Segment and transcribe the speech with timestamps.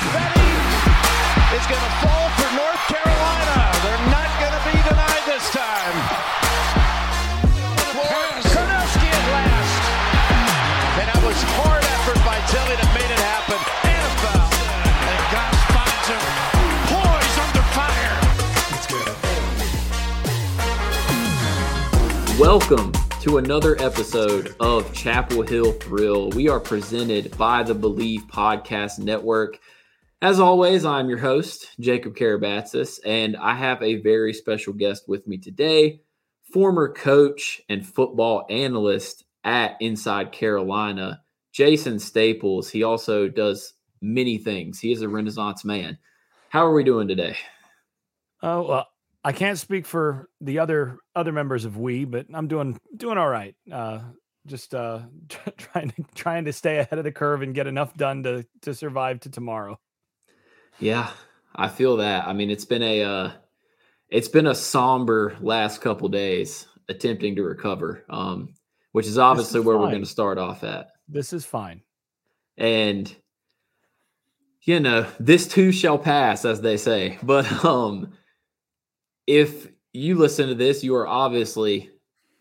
[0.00, 0.56] Betting
[1.52, 3.68] is going to fall for North Carolina.
[3.84, 5.92] They're not going to be denied this time.
[8.48, 9.84] Karnowski at last.
[11.00, 13.60] And that was hard effort by Tilly that made it happen.
[13.92, 14.48] And a foul.
[15.04, 16.24] And Goss finds him
[16.96, 18.16] poised under fire.
[22.40, 22.88] Welcome
[23.20, 26.30] to another episode of Chapel Hill Thrill.
[26.30, 29.60] We are presented by the Believe Podcast Network.
[30.22, 35.26] As always, I'm your host, Jacob Karabatsos, and I have a very special guest with
[35.26, 36.02] me today,
[36.52, 42.68] former coach and football analyst at Inside Carolina, Jason Staples.
[42.68, 44.78] He also does many things.
[44.78, 45.96] He is a Renaissance man.
[46.50, 47.38] How are we doing today?
[48.42, 48.88] Oh well,
[49.24, 53.28] I can't speak for the other other members of we, but I'm doing doing all
[53.28, 53.56] right.
[53.72, 54.00] Uh,
[54.44, 55.00] just uh,
[55.56, 58.74] trying to trying to stay ahead of the curve and get enough done to to
[58.74, 59.80] survive to tomorrow.
[60.80, 61.10] Yeah,
[61.54, 62.26] I feel that.
[62.26, 63.32] I mean, it's been a uh,
[64.08, 68.54] it's been a somber last couple days attempting to recover, um,
[68.92, 70.88] which is obviously is where we're going to start off at.
[71.08, 71.82] This is fine.
[72.56, 73.14] And
[74.62, 77.18] you know, this too shall pass, as they say.
[77.22, 78.12] But um,
[79.26, 81.90] if you listen to this, you are obviously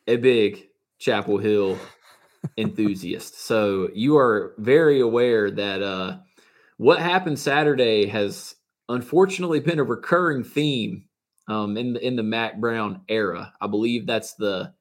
[0.07, 0.67] a big
[0.97, 1.77] Chapel Hill
[2.57, 3.41] enthusiast.
[3.41, 6.17] So you are very aware that uh,
[6.79, 8.55] what happened Saturday has
[8.87, 11.03] unfortunately been a recurring theme
[11.49, 13.53] um, in the in the Mack Brown era.
[13.59, 14.73] I believe that's the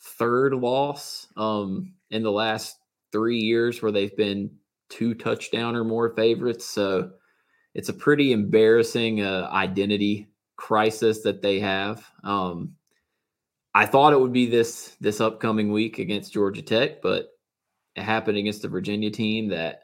[0.00, 2.76] third loss um, in the last
[3.10, 4.52] three years where they've been
[4.88, 6.64] two touchdown or more favorites.
[6.64, 7.10] So
[7.74, 12.08] it's a pretty embarrassing uh, identity crisis that they have.
[12.22, 12.76] Um,
[13.74, 17.30] I thought it would be this this upcoming week against Georgia Tech, but
[17.96, 19.80] it happened against the Virginia team that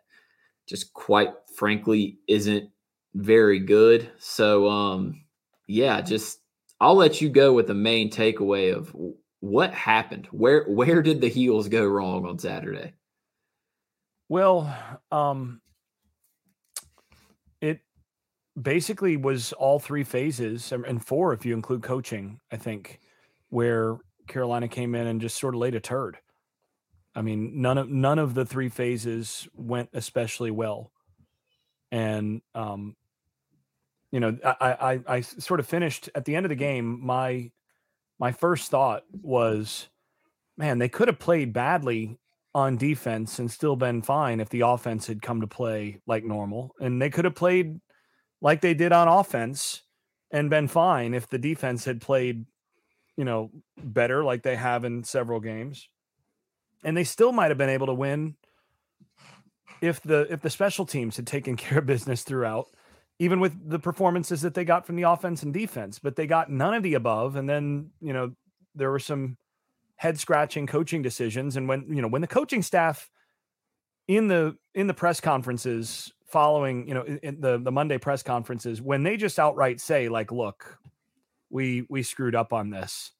[0.69, 2.70] just quite frankly isn't
[3.14, 4.11] very good.
[4.19, 5.25] So um
[5.66, 6.41] yeah, just
[6.81, 8.94] I'll let you go with the main takeaway of
[9.41, 10.27] what happened.
[10.31, 12.94] Where where did the heels go wrong on Saturday?
[14.28, 14.77] Well,
[15.10, 15.60] um,
[17.60, 17.81] it
[18.60, 22.41] basically was all three phases and- and four if you include coaching.
[22.53, 23.00] I think
[23.49, 26.19] where Carolina came in and just sort of laid a turd.
[27.15, 30.93] I mean, none of none of the three phases went especially well,
[31.91, 32.97] and um,
[34.10, 37.04] you know, I, I I sort of finished at the end of the game.
[37.04, 37.50] My
[38.19, 39.88] my first thought was,
[40.56, 42.19] man, they could have played badly
[42.54, 46.75] on defense and still been fine if the offense had come to play like normal,
[46.81, 47.81] and they could have played
[48.41, 49.82] like they did on offense
[50.31, 52.44] and been fine if the defense had played,
[53.16, 55.88] you know, better like they have in several games
[56.84, 58.37] and they still might have been able to win
[59.81, 62.69] if the if the special teams had taken care of business throughout
[63.21, 66.50] even with the performances that they got from the offense and defense but they got
[66.50, 68.33] none of the above and then you know
[68.75, 69.37] there were some
[69.97, 73.11] head scratching coaching decisions and when you know when the coaching staff
[74.06, 78.81] in the in the press conferences following you know in, the the Monday press conferences
[78.81, 80.78] when they just outright say like look
[81.50, 83.12] we we screwed up on this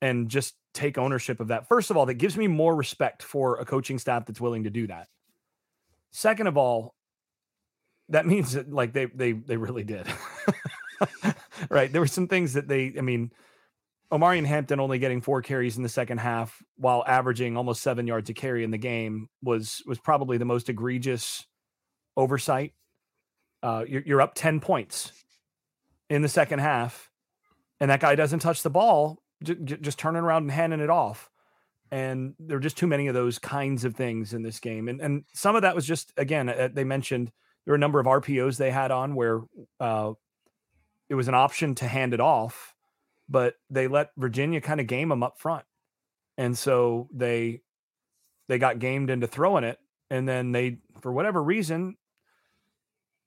[0.00, 1.68] and just take ownership of that.
[1.68, 4.70] First of all, that gives me more respect for a coaching staff that's willing to
[4.70, 5.08] do that.
[6.12, 6.94] Second of all,
[8.08, 10.06] that means that like they they they really did.
[11.70, 11.90] right.
[11.90, 13.32] There were some things that they, I mean,
[14.12, 18.28] Omarion Hampton only getting four carries in the second half while averaging almost seven yards
[18.28, 21.46] a carry in the game was was probably the most egregious
[22.16, 22.74] oversight.
[23.62, 25.12] Uh, you're, you're up 10 points
[26.08, 27.10] in the second half,
[27.78, 30.90] and that guy doesn't touch the ball j- j- just turning around and handing it
[30.90, 31.30] off.
[31.92, 34.88] And there are just too many of those kinds of things in this game.
[34.88, 37.32] And and some of that was just again, uh, they mentioned
[37.64, 39.40] there were a number of RPOs they had on where
[39.80, 40.12] uh,
[41.08, 42.74] it was an option to hand it off,
[43.28, 45.64] but they let Virginia kind of game them up front,
[46.38, 47.60] and so they
[48.48, 49.78] they got gamed into throwing it,
[50.10, 51.96] and then they for whatever reason,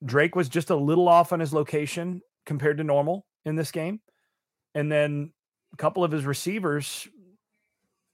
[0.04, 4.00] Drake was just a little off on his location compared to normal in this game,
[4.74, 5.32] and then
[5.72, 7.06] a couple of his receivers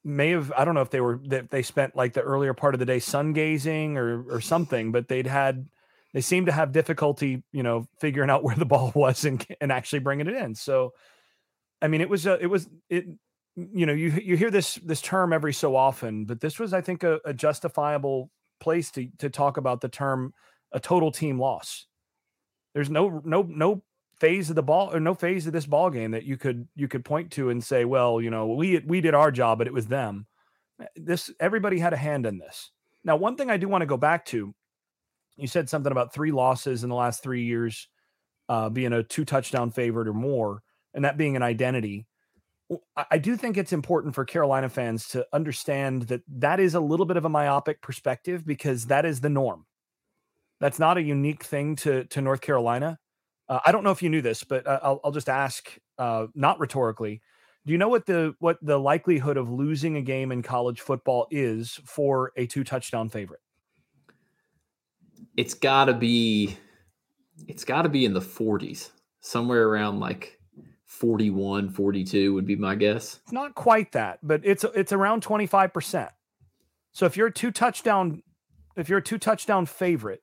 [0.05, 2.75] may have I don't know if they were that they spent like the earlier part
[2.75, 5.67] of the day sun gazing or or something, but they'd had
[6.13, 9.71] they seemed to have difficulty, you know, figuring out where the ball was and and
[9.71, 10.55] actually bringing it in.
[10.55, 10.93] So,
[11.83, 13.07] I mean, it was a, it was it
[13.57, 16.81] you know you you hear this this term every so often, but this was I
[16.81, 18.31] think a, a justifiable
[18.61, 20.33] place to to talk about the term
[20.73, 21.87] a total team loss.
[22.75, 23.83] There's no no no
[24.21, 26.87] phase of the ball or no phase of this ball game that you could you
[26.87, 29.73] could point to and say, well, you know, we we did our job, but it
[29.73, 30.27] was them.
[30.95, 32.71] This everybody had a hand in this.
[33.03, 34.55] Now, one thing I do want to go back to
[35.37, 37.89] You said something about three losses in the last three years,
[38.49, 40.63] uh, being a two touchdown favorite or more,
[40.95, 42.07] and that being an identity.
[43.11, 47.07] I do think it's important for Carolina fans to understand that that is a little
[47.07, 49.67] bit of a myopic perspective because that is the norm.
[50.61, 52.99] That's not a unique thing to to North Carolina.
[53.51, 56.29] Uh, I don't know if you knew this, but uh, I'll, I'll, just ask, uh,
[56.37, 57.21] not rhetorically.
[57.67, 61.27] Do you know what the what the likelihood of losing a game in college football
[61.31, 63.41] is for a two touchdown favorite?
[65.37, 66.57] It's got to be,
[67.49, 70.39] it's got to be in the 40s, somewhere around like
[70.87, 73.19] 41, 42 would be my guess.
[73.25, 76.09] It's not quite that, but it's it's around 25%.
[76.93, 78.23] So if you're a two touchdown
[78.77, 80.23] if you're a two touchdown favorite,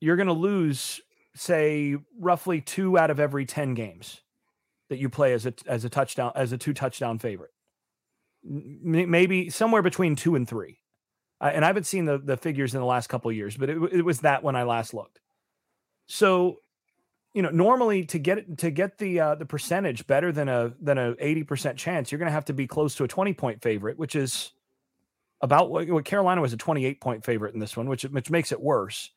[0.00, 1.00] you're going to lose
[1.34, 4.20] say roughly 2 out of every 10 games
[4.88, 7.52] that you play as a as a touchdown as a two touchdown favorite.
[8.42, 10.78] Maybe somewhere between 2 and 3.
[11.40, 13.78] Uh, and I haven't seen the the figures in the last couple years, but it,
[13.92, 15.20] it was that when I last looked.
[16.06, 16.58] So
[17.32, 20.98] you know normally to get to get the uh, the percentage better than a than
[20.98, 23.98] a 80% chance you're going to have to be close to a 20 point favorite
[23.98, 24.52] which is
[25.40, 28.52] about what, what Carolina was a 28 point favorite in this one which which makes
[28.52, 29.10] it worse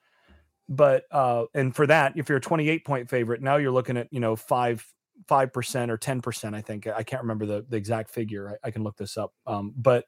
[0.69, 4.07] but uh and for that if you're a 28 point favorite now you're looking at
[4.11, 4.85] you know 5
[5.27, 6.87] 5% or 10% I think.
[6.87, 8.57] I can't remember the, the exact figure.
[8.63, 9.33] I, I can look this up.
[9.45, 10.05] Um but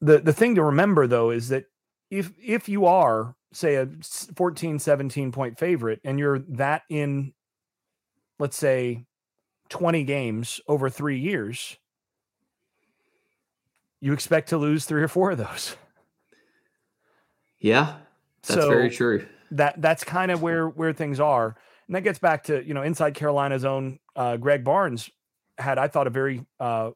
[0.00, 1.64] the the thing to remember though is that
[2.10, 3.88] if if you are say a
[4.36, 7.32] 14 17 point favorite and you're that in
[8.38, 9.06] let's say
[9.70, 11.78] 20 games over 3 years
[14.00, 15.76] you expect to lose 3 or 4 of those.
[17.58, 17.96] Yeah
[18.46, 19.26] that's so very true.
[19.52, 21.56] that that's kind of where where things are.
[21.86, 25.08] And that gets back to you know inside carolina's own uh, greg barnes
[25.56, 26.90] had i thought a very uh,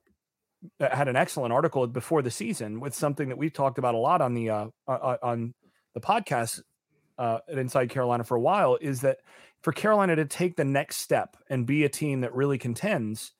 [0.80, 4.20] had an excellent article before the season with something that we've talked about a lot
[4.20, 5.54] on the uh, on
[5.94, 6.62] the podcast
[7.18, 9.18] uh, at Inside Carolina for a while is that
[9.62, 13.32] for Carolina to take the next step and be a team that really contends,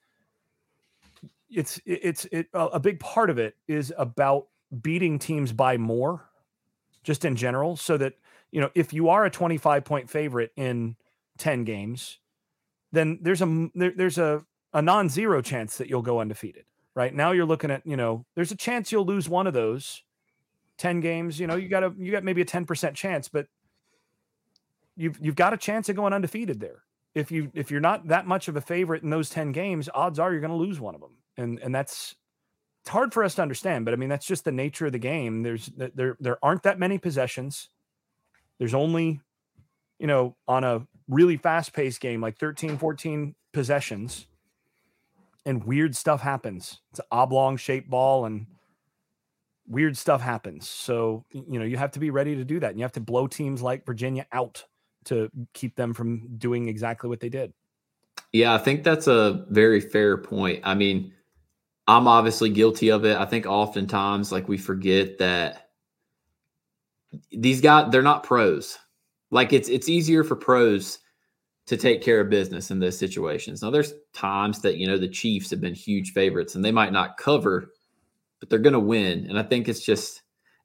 [1.50, 4.48] it's it's it, a big part of it is about
[4.82, 6.28] beating teams by more,
[7.10, 8.14] just in general, so that
[8.52, 10.96] you know if you are a 25 point favorite in
[11.38, 12.18] 10 games,
[12.92, 16.64] then there's a there, there's a a non-zero chance that you'll go undefeated.
[16.94, 20.02] Right now, you're looking at you know there's a chance you'll lose one of those
[20.80, 23.46] 10 games, you know, you got a you got maybe a 10% chance, but
[24.96, 26.84] you've you've got a chance of going undefeated there.
[27.14, 30.18] If you if you're not that much of a favorite in those 10 games, odds
[30.18, 31.18] are you're going to lose one of them.
[31.36, 32.14] And and that's
[32.82, 34.98] it's hard for us to understand, but I mean that's just the nature of the
[34.98, 35.42] game.
[35.42, 37.68] There's there there aren't that many possessions.
[38.58, 39.20] There's only
[40.00, 44.26] you know, on a really fast-paced game like 13 14 possessions
[45.44, 46.80] and weird stuff happens.
[46.90, 48.46] It's an oblong shaped ball and
[49.68, 50.68] weird stuff happens.
[50.68, 52.70] So, you know, you have to be ready to do that.
[52.70, 54.64] And you have to blow teams like Virginia out
[55.04, 57.52] to keep them from doing exactly what they did.
[58.32, 60.60] Yeah, I think that's a very fair point.
[60.64, 61.12] I mean,
[61.90, 63.16] I'm obviously guilty of it.
[63.16, 65.70] I think oftentimes, like, we forget that
[67.32, 68.78] these guys, they're not pros.
[69.30, 70.98] Like, it's it's easier for pros
[71.66, 73.62] to take care of business in those situations.
[73.62, 76.92] Now, there's times that, you know, the Chiefs have been huge favorites and they might
[76.92, 77.70] not cover
[78.40, 79.26] but they're going to win.
[79.28, 80.22] And I think it's just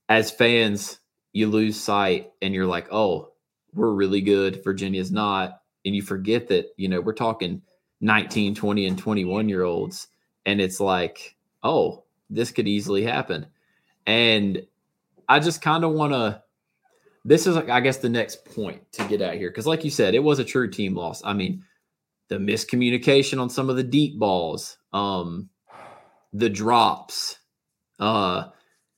[0.10, 1.00] as fans,
[1.34, 3.34] you lose sight and you're like, oh,
[3.74, 4.64] we're really good.
[4.64, 5.60] Virginia's not.
[5.84, 7.62] And you forget that, you know, we're talking
[8.00, 10.08] 19, 20, and 21 year olds.
[10.46, 13.48] And it's like, oh, this could easily happen.
[14.06, 14.66] And
[15.28, 16.44] I just kind of want to.
[17.28, 19.50] This is, I guess, the next point to get out here.
[19.50, 21.24] Because, like you said, it was a true team loss.
[21.26, 21.64] I mean,
[22.28, 25.50] the miscommunication on some of the deep balls, um,
[26.34, 27.40] the drops,
[28.00, 28.46] uh,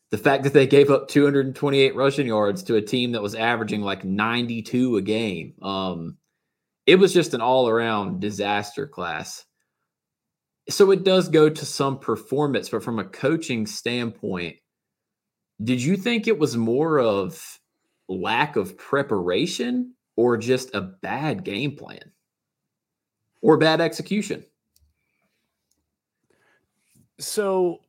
[0.09, 3.81] the fact that they gave up 228 rushing yards to a team that was averaging
[3.81, 5.53] like 92 a game.
[5.61, 6.17] Um,
[6.85, 9.45] it was just an all around disaster class.
[10.69, 14.57] So it does go to some performance, but from a coaching standpoint,
[15.63, 17.59] did you think it was more of
[18.09, 22.11] lack of preparation or just a bad game plan
[23.41, 24.45] or bad execution?
[27.19, 27.79] So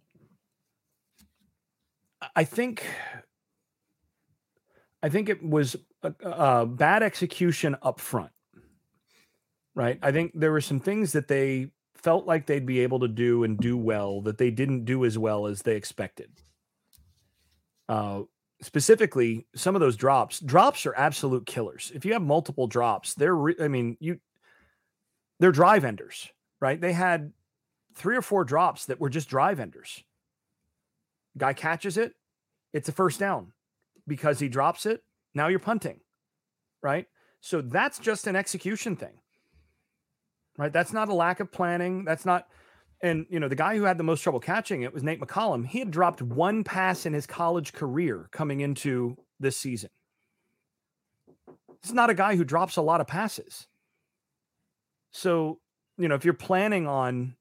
[2.35, 2.87] I think
[5.03, 8.31] I think it was a, a, bad execution up front.
[9.75, 9.99] Right?
[10.03, 11.71] I think there were some things that they
[12.03, 15.19] felt like they'd be able to do and do well that they didn't do as
[15.19, 16.31] well as they expected.
[17.89, 18.23] Uh,
[18.63, 20.41] specifically, some of those drops.
[20.41, 21.93] Drops are absolute killers.
[21.95, 23.35] If you have multiple drops, they're.
[23.35, 24.21] Re- I mean, you.
[25.41, 26.29] They're drive enders,
[26.61, 26.81] right?
[26.81, 27.33] They had
[27.95, 30.03] three or four drops that were just drive enders.
[31.37, 32.15] Guy catches it,
[32.73, 33.53] it's a first down
[34.07, 35.03] because he drops it
[35.35, 36.01] Now you're punting,
[36.83, 37.07] right?
[37.41, 39.21] So that's just an execution thing,
[40.59, 40.73] right?
[40.73, 42.05] That's not a lack of planning.
[42.05, 42.49] That's not,
[43.01, 45.65] and you know, the guy who had the most trouble catching it was Nate McCollum.
[45.65, 49.89] He had dropped one pass in his college career coming into this season.
[51.47, 53.69] This is not a guy who drops a lot of passes.
[55.13, 55.61] So,
[55.97, 57.37] you know, if you're planning on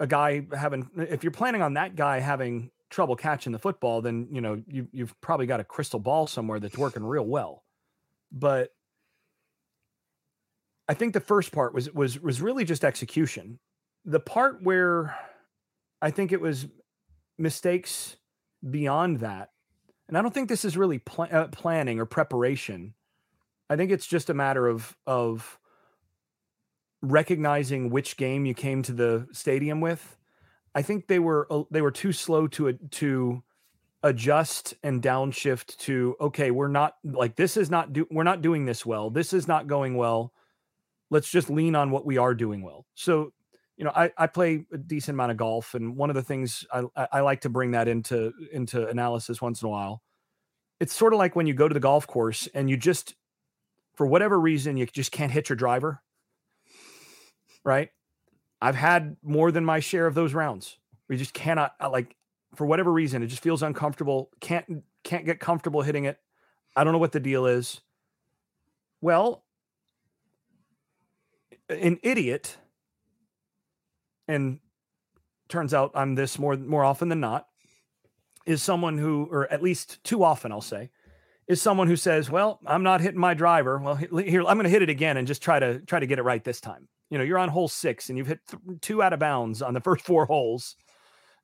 [0.00, 4.26] a guy having, if you're planning on that guy having trouble catching the football, then
[4.32, 7.62] you know you you've probably got a crystal ball somewhere that's working real well.
[8.32, 8.70] But
[10.90, 13.60] I think the first part was was was really just execution.
[14.04, 15.16] The part where
[16.02, 16.66] I think it was
[17.38, 18.16] mistakes
[18.68, 19.50] beyond that,
[20.08, 22.94] and I don't think this is really pl- uh, planning or preparation.
[23.68, 25.60] I think it's just a matter of of
[27.02, 30.16] recognizing which game you came to the stadium with
[30.74, 33.44] I think they were they were too slow to to
[34.02, 38.64] adjust and downshift to okay, we're not like this is not do we're not doing
[38.66, 39.08] this well.
[39.08, 40.32] This is not going well.
[41.10, 42.86] Let's just lean on what we are doing well.
[42.94, 43.32] So,
[43.76, 46.64] you know, I, I play a decent amount of golf, and one of the things
[46.72, 50.02] I, I like to bring that into into analysis once in a while.
[50.78, 53.14] It's sort of like when you go to the golf course and you just,
[53.96, 56.00] for whatever reason, you just can't hit your driver.
[57.64, 57.90] Right
[58.60, 60.76] I've had more than my share of those rounds.
[61.08, 62.16] We just cannot uh, like
[62.54, 64.30] for whatever reason it just feels uncomfortable.
[64.40, 66.18] Can't can't get comfortable hitting it.
[66.76, 67.80] I don't know what the deal is.
[69.00, 69.44] Well,
[71.70, 72.56] an idiot
[74.28, 74.60] and
[75.48, 77.46] turns out I'm this more more often than not
[78.46, 80.90] is someone who or at least too often I'll say
[81.48, 83.78] is someone who says, "Well, I'm not hitting my driver.
[83.78, 86.18] Well, here I'm going to hit it again and just try to try to get
[86.18, 89.02] it right this time." you know, you're on hole six and you've hit th- two
[89.02, 90.76] out of bounds on the first four holes.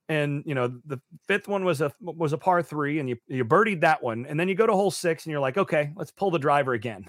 [0.08, 3.44] And you know, the fifth one was a was a par three, and you you
[3.44, 6.12] birdied that one, and then you go to hole six, and you're like, okay, let's
[6.12, 7.06] pull the driver again.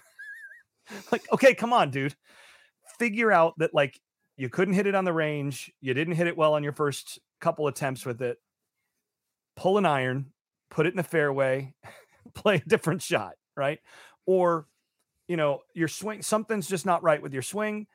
[1.12, 2.16] like, okay, come on, dude,
[3.00, 4.00] figure out that like
[4.38, 7.20] you couldn't hit it on the range, you didn't hit it well on your first
[7.42, 8.38] couple attempts with it.
[9.56, 10.28] Pull an iron,
[10.70, 11.74] put it in the fairway,
[12.36, 13.80] play a different shot, right?
[14.26, 14.68] Or,
[15.28, 17.88] you know, your swing, something's just not right with your swing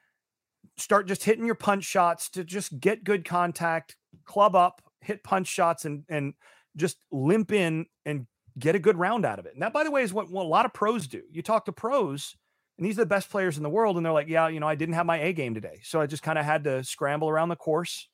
[0.76, 5.48] start just hitting your punch shots to just get good contact, club up, hit punch
[5.48, 6.34] shots, and and
[6.76, 8.26] just limp in and
[8.58, 9.54] get a good round out of it.
[9.54, 11.22] And that, by the way, is what, what a lot of pros do.
[11.30, 12.36] You talk to pros,
[12.82, 14.66] and these are the best players in the world, and they're like, "Yeah, you know,
[14.66, 17.28] I didn't have my A game today, so I just kind of had to scramble
[17.28, 18.08] around the course,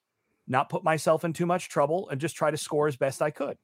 [0.46, 3.30] not put myself in too much trouble, and just try to score as best I
[3.30, 3.56] could."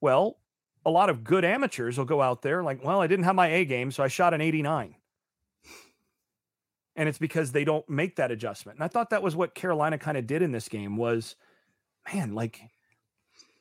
[0.00, 0.40] Well,
[0.84, 3.46] a lot of good amateurs will go out there like, "Well, I didn't have my
[3.52, 4.96] A game, so I shot an 89."
[6.96, 8.78] and it's because they don't make that adjustment.
[8.78, 11.36] And I thought that was what Carolina kind of did in this game was,
[12.12, 12.60] man, like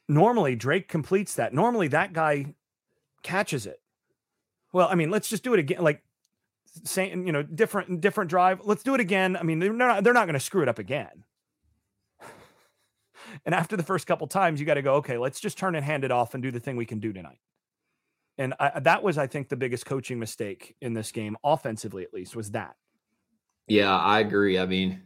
[0.08, 1.53] normally Drake completes that.
[1.53, 2.55] Normally that guy
[3.24, 3.81] catches it.
[4.74, 5.82] Well, I mean, let's just do it again.
[5.82, 6.01] Like
[6.84, 8.62] saying, you know, different different drive.
[8.63, 9.38] Let's do it again.
[9.38, 11.25] I mean, they're not they're not going to screw it up again.
[13.46, 15.86] and after the first couple times, you got to go, okay, let's just turn and
[15.86, 17.40] hand it off and do the thing we can do tonight.
[18.38, 22.13] And I, that was, I think, the biggest coaching mistake in this game, offensively at
[22.13, 22.75] least, was that
[23.72, 24.60] yeah, I agree.
[24.60, 25.01] I mean,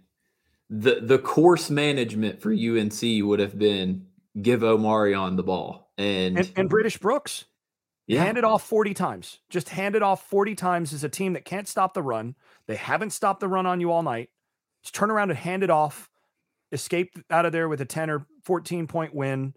[0.70, 4.08] the the course management for UNC would have been
[4.42, 7.46] give Omarion the ball and and, and British Brooks.
[8.08, 8.24] Yeah.
[8.24, 9.40] Hand it off 40 times.
[9.50, 12.36] Just hand it off 40 times as a team that can't stop the run.
[12.68, 14.30] They haven't stopped the run on you all night.
[14.84, 16.10] Just turn around and hand it off.
[16.72, 19.56] Escape out of there with a 10 or 14 point win.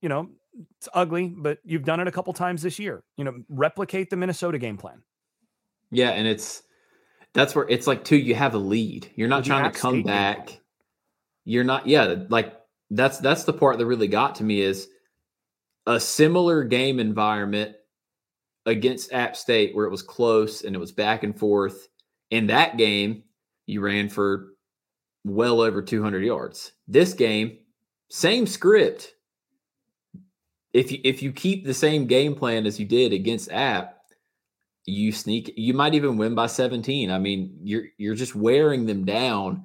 [0.00, 0.30] You know,
[0.76, 3.02] it's ugly, but you've done it a couple times this year.
[3.16, 5.02] You know, replicate the Minnesota game plan.
[5.90, 6.62] Yeah, and it's
[7.32, 8.16] that's where it's like too.
[8.16, 9.10] You have a lead.
[9.16, 10.60] You're not trying to come back.
[11.44, 11.86] You're not.
[11.86, 12.54] Yeah, like
[12.90, 14.88] that's that's the part that really got to me is
[15.86, 17.76] a similar game environment
[18.66, 21.88] against App State where it was close and it was back and forth.
[22.30, 23.22] In that game,
[23.66, 24.54] you ran for
[25.24, 26.72] well over 200 yards.
[26.88, 27.58] This game,
[28.10, 29.14] same script.
[30.72, 33.94] If you if you keep the same game plan as you did against App,
[34.86, 39.04] you sneak you might even win by 17 i mean you're you're just wearing them
[39.04, 39.64] down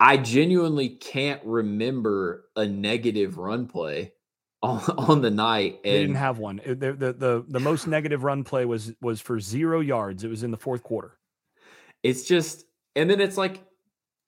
[0.00, 4.12] i genuinely can't remember a negative run play
[4.64, 8.24] on, on the night and they didn't have one the, the the the most negative
[8.24, 11.18] run play was was for zero yards it was in the fourth quarter
[12.02, 12.64] it's just
[12.96, 13.62] and then it's like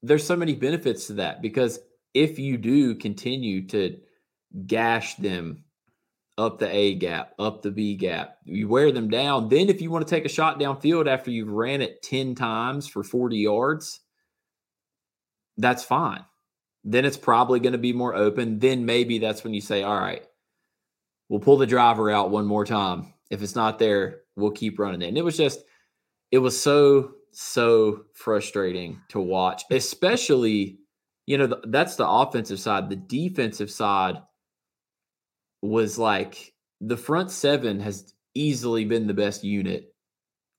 [0.03, 1.79] there's so many benefits to that because
[2.15, 3.99] if you do continue to
[4.67, 5.65] gash them
[6.39, 8.39] up the A gap, up the B gap.
[8.45, 9.49] You wear them down.
[9.49, 12.87] Then, if you want to take a shot downfield after you've ran it 10 times
[12.87, 14.01] for 40 yards,
[15.57, 16.25] that's fine.
[16.85, 18.59] Then it's probably going to be more open.
[18.59, 20.26] Then maybe that's when you say, all right,
[21.29, 23.13] we'll pull the driver out one more time.
[23.31, 25.09] If it's not there, we'll keep running it.
[25.09, 25.61] And it was just,
[26.31, 30.79] it was so, so frustrating to watch, especially,
[31.27, 32.89] you know, that's the offensive side.
[32.89, 34.17] The defensive side
[35.63, 39.95] was like the front seven has easily been the best unit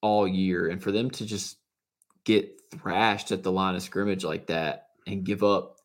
[0.02, 0.68] all year.
[0.68, 1.58] And for them to just
[2.26, 5.78] get thrashed at the line of scrimmage like that and give up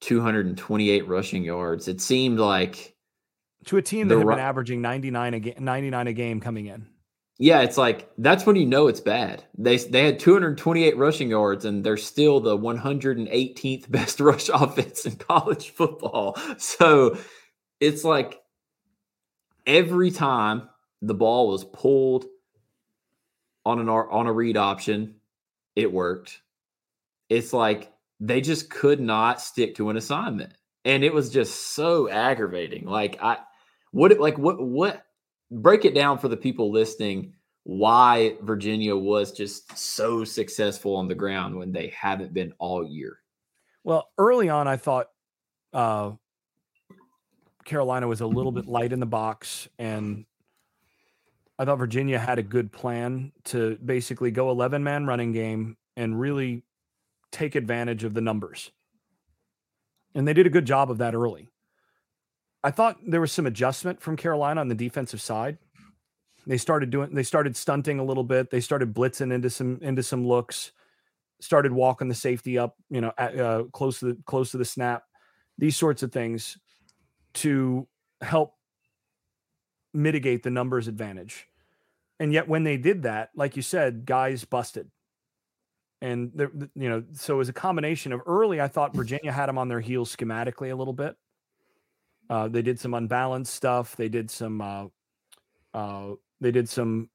[0.00, 2.95] 228 rushing yards, it seemed like
[3.66, 6.88] to a team that had been averaging 99 a game, 99 a game coming in.
[7.38, 9.44] Yeah, it's like that's when you know it's bad.
[9.58, 15.16] They they had 228 rushing yards and they're still the 118th best rush offense in
[15.16, 16.38] college football.
[16.58, 17.18] So
[17.78, 18.40] it's like
[19.66, 20.68] every time
[21.02, 22.24] the ball was pulled
[23.66, 25.16] on an on a read option,
[25.74, 26.40] it worked.
[27.28, 30.54] It's like they just could not stick to an assignment.
[30.86, 32.86] And it was just so aggravating.
[32.86, 33.38] Like I
[33.96, 35.06] what like what what
[35.50, 41.14] break it down for the people listening why Virginia was just so successful on the
[41.14, 43.18] ground when they haven't been all year.
[43.84, 45.08] Well, early on I thought
[45.72, 46.12] uh
[47.64, 50.26] Carolina was a little bit light in the box and
[51.58, 56.20] I thought Virginia had a good plan to basically go 11 man running game and
[56.20, 56.64] really
[57.32, 58.70] take advantage of the numbers.
[60.14, 61.48] And they did a good job of that early.
[62.66, 65.56] I thought there was some adjustment from Carolina on the defensive side.
[66.48, 68.50] They started doing they started stunting a little bit.
[68.50, 70.72] They started blitzing into some into some looks,
[71.40, 74.64] started walking the safety up, you know, at, uh, close to the close to the
[74.64, 75.04] snap.
[75.56, 76.58] These sorts of things
[77.34, 77.86] to
[78.20, 78.54] help
[79.94, 81.46] mitigate the numbers advantage.
[82.18, 84.90] And yet, when they did that, like you said, guys busted.
[86.02, 86.32] And
[86.74, 88.60] you know, so it was a combination of early.
[88.60, 91.16] I thought Virginia had them on their heels schematically a little bit.
[92.28, 93.96] Uh, they did some unbalanced stuff.
[93.96, 94.60] They did some.
[94.60, 94.86] Uh,
[95.74, 97.10] uh, they did some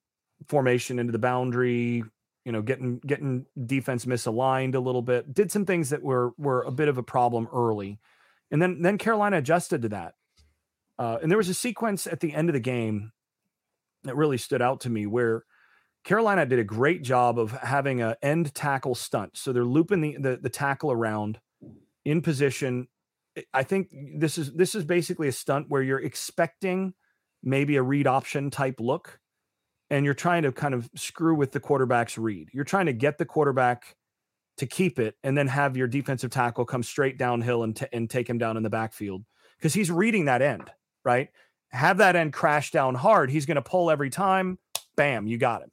[0.47, 2.03] formation into the boundary.
[2.45, 5.33] You know, getting getting defense misaligned a little bit.
[5.33, 7.99] Did some things that were were a bit of a problem early,
[8.49, 10.15] and then then Carolina adjusted to that.
[10.97, 13.11] Uh, and there was a sequence at the end of the game
[14.03, 15.43] that really stood out to me where
[16.03, 19.37] Carolina did a great job of having a end tackle stunt.
[19.37, 21.39] So they're looping the, the, the tackle around
[22.05, 22.87] in position.
[23.53, 26.93] I think this is this is basically a stunt where you're expecting
[27.43, 29.19] maybe a read option type look
[29.89, 32.49] and you're trying to kind of screw with the quarterback's read.
[32.53, 33.95] You're trying to get the quarterback
[34.57, 38.09] to keep it and then have your defensive tackle come straight downhill and, t- and
[38.09, 39.23] take him down in the backfield
[39.57, 40.69] because he's reading that end,
[41.03, 41.29] right?
[41.71, 43.29] have that end crash down hard.
[43.29, 44.59] He's going to pull every time.
[44.95, 45.71] Bam, you got him.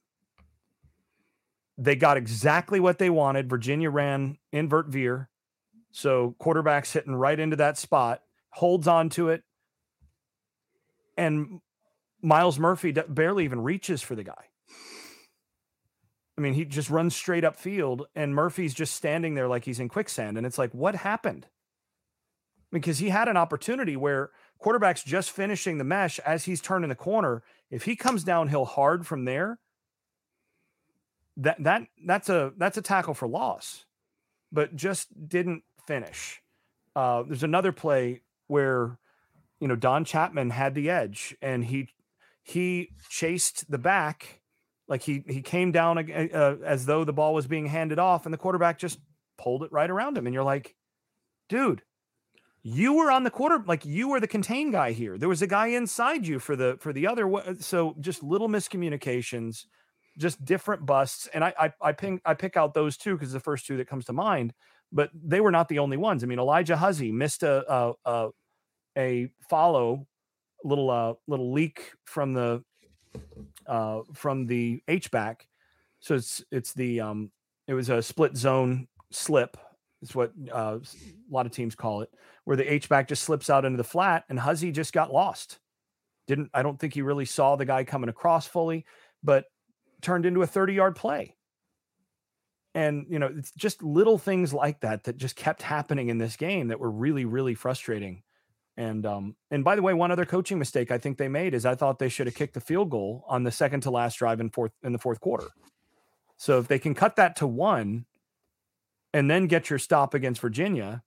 [1.77, 3.51] They got exactly what they wanted.
[3.51, 5.29] Virginia ran invert veer.
[5.91, 9.43] So quarterback's hitting right into that spot, holds on to it.
[11.17, 11.61] And
[12.23, 14.45] Myles Murphy barely even reaches for the guy.
[16.37, 19.81] I mean, he just runs straight up field, and Murphy's just standing there like he's
[19.81, 20.37] in quicksand.
[20.37, 21.47] And it's like, what happened?
[22.71, 26.95] Because he had an opportunity where quarterback's just finishing the mesh as he's turning the
[26.95, 27.43] corner.
[27.71, 29.59] If he comes downhill hard from there,
[31.39, 33.85] that that that's a that's a tackle for loss,
[34.53, 36.43] but just didn't finish.
[36.95, 38.99] Uh, there's another play where
[39.59, 41.89] you know Don Chapman had the edge and he
[42.43, 44.41] he chased the back.
[44.87, 48.33] Like he he came down uh, as though the ball was being handed off and
[48.33, 49.01] the quarterback just
[49.39, 50.27] pulled it right around him.
[50.27, 50.77] And you're like
[51.49, 51.83] dude
[52.63, 55.17] you were on the quarter like you were the contain guy here.
[55.17, 59.65] There was a guy inside you for the for the other so just little miscommunications
[60.19, 61.29] just different busts.
[61.33, 63.89] And i i, I pick i pick out those two because the first two that
[63.89, 64.53] comes to mind
[64.93, 68.29] but they were not the only ones i mean elijah Huzzy missed a a,
[68.97, 70.07] a, follow
[70.65, 72.63] little uh little leak from the
[73.67, 75.47] uh from the h back
[76.01, 77.31] so it's it's the um
[77.67, 79.57] it was a split zone slip
[80.03, 82.11] It's what uh, a lot of teams call it,
[82.45, 85.59] where the H back just slips out into the flat, and Huzzy just got lost.
[86.27, 88.85] Didn't I don't think he really saw the guy coming across fully,
[89.23, 89.45] but
[90.03, 91.35] turned into a 30 yard play.
[92.79, 96.37] And you know, it's just little things like that that just kept happening in this
[96.37, 98.23] game that were really, really frustrating.
[98.77, 101.67] And um, and by the way, one other coaching mistake I think they made is
[101.67, 104.39] I thought they should have kicked the field goal on the second to last drive
[104.39, 105.49] in fourth in the fourth quarter.
[106.37, 108.07] So if they can cut that to one,
[109.13, 111.03] and then get your stop against Virginia,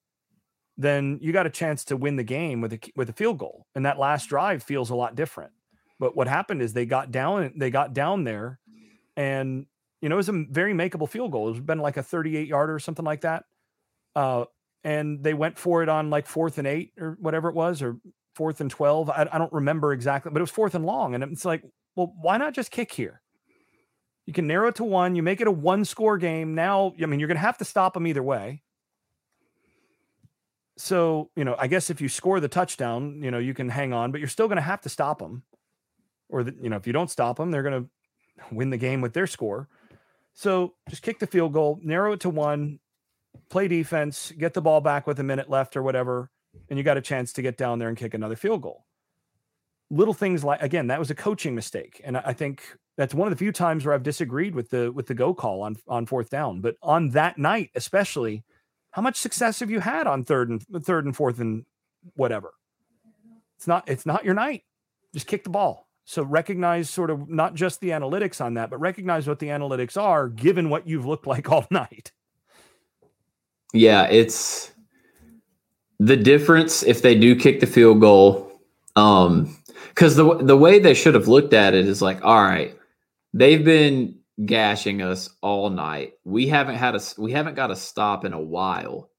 [0.75, 3.65] then you got a chance to win the game with a with a field goal.
[3.75, 5.53] And that last drive feels a lot different.
[5.99, 8.59] But what happened is they got down they got down there
[9.15, 9.67] and
[10.01, 11.47] you know it was a very makeable field goal.
[11.47, 13.45] It was been like a 38 yarder or something like that.
[14.15, 14.45] Uh,
[14.83, 17.97] and they went for it on like fourth and eight or whatever it was, or
[18.35, 19.09] fourth and 12.
[19.09, 21.13] I, I don't remember exactly, but it was fourth and long.
[21.13, 21.63] And it's like,
[21.95, 23.21] well, why not just kick here?
[24.25, 25.15] You can narrow it to one.
[25.15, 26.55] You make it a one score game.
[26.55, 28.61] Now, I mean, you're going to have to stop them either way.
[30.77, 33.93] So, you know, I guess if you score the touchdown, you know, you can hang
[33.93, 35.43] on, but you're still going to have to stop them.
[36.29, 39.01] Or, the, you know, if you don't stop them, they're going to win the game
[39.01, 39.67] with their score.
[40.33, 42.79] So just kick the field goal, narrow it to one,
[43.49, 46.29] play defense, get the ball back with a minute left or whatever,
[46.69, 48.85] and you got a chance to get down there and kick another field goal.
[49.89, 52.63] Little things like again, that was a coaching mistake, and I think
[52.97, 55.63] that's one of the few times where I've disagreed with the with the go call
[55.63, 56.61] on on fourth down.
[56.61, 58.45] But on that night, especially,
[58.91, 61.65] how much success have you had on third and third and fourth and
[62.15, 62.53] whatever?
[63.57, 64.63] It's not it's not your night.
[65.13, 65.89] Just kick the ball.
[66.05, 69.95] So recognize sort of not just the analytics on that, but recognize what the analytics
[70.01, 72.11] are given what you've looked like all night.
[73.73, 74.71] Yeah, it's
[75.99, 78.51] the difference if they do kick the field goal.
[78.95, 79.55] Um,
[79.89, 82.77] because the the way they should have looked at it is like, all right,
[83.33, 86.13] they've been gashing us all night.
[86.23, 89.09] We haven't had a we haven't got a stop in a while.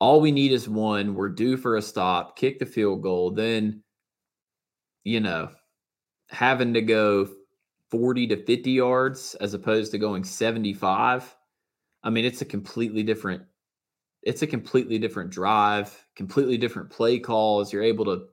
[0.00, 1.14] All we need is one.
[1.14, 2.36] We're due for a stop.
[2.36, 3.32] Kick the field goal.
[3.32, 3.82] Then,
[5.04, 5.50] you know,
[6.30, 7.28] having to go
[7.90, 11.36] 40 to 50 yards as opposed to going 75
[12.02, 13.42] i mean it's a completely different
[14.22, 17.72] it's a completely different drive completely different play calls.
[17.72, 18.26] You're able to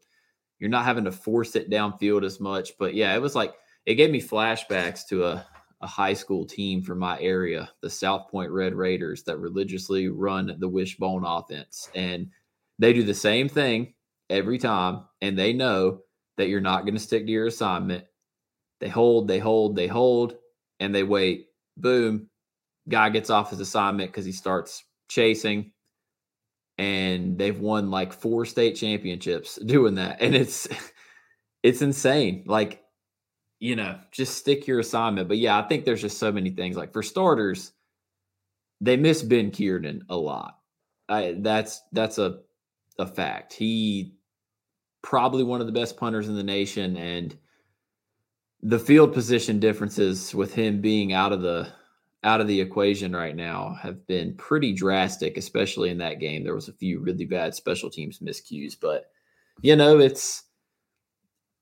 [0.60, 3.54] you're not having to force it downfield as much but yeah it was like
[3.86, 5.46] it gave me flashbacks to a,
[5.82, 10.56] a high school team from my area the south point red raiders that religiously run
[10.60, 12.30] the wishbone offense and
[12.80, 13.94] they do the same thing
[14.30, 16.00] every time and they know
[16.38, 18.06] that you're not going to stick to your assignment.
[18.80, 20.36] They hold, they hold, they hold,
[20.80, 21.48] and they wait.
[21.76, 22.30] Boom.
[22.88, 25.72] Guy gets off his assignment because he starts chasing.
[26.78, 30.22] And they've won like four state championships doing that.
[30.22, 30.68] And it's
[31.64, 32.44] it's insane.
[32.46, 32.84] Like,
[33.60, 35.28] you know, just stick your assignment.
[35.28, 36.78] But yeah, I think there's just so many things.
[36.78, 37.74] Like for starters,
[38.80, 40.60] they miss Ben Kiernan a lot.
[41.10, 42.40] I, that's that's a
[43.00, 43.54] a fact.
[43.54, 44.17] He
[45.02, 47.36] probably one of the best punters in the nation and
[48.62, 51.68] the field position differences with him being out of the
[52.24, 56.44] out of the equation right now have been pretty drastic especially in that game.
[56.44, 59.06] There was a few really bad special teams miscues but
[59.62, 60.44] you know it's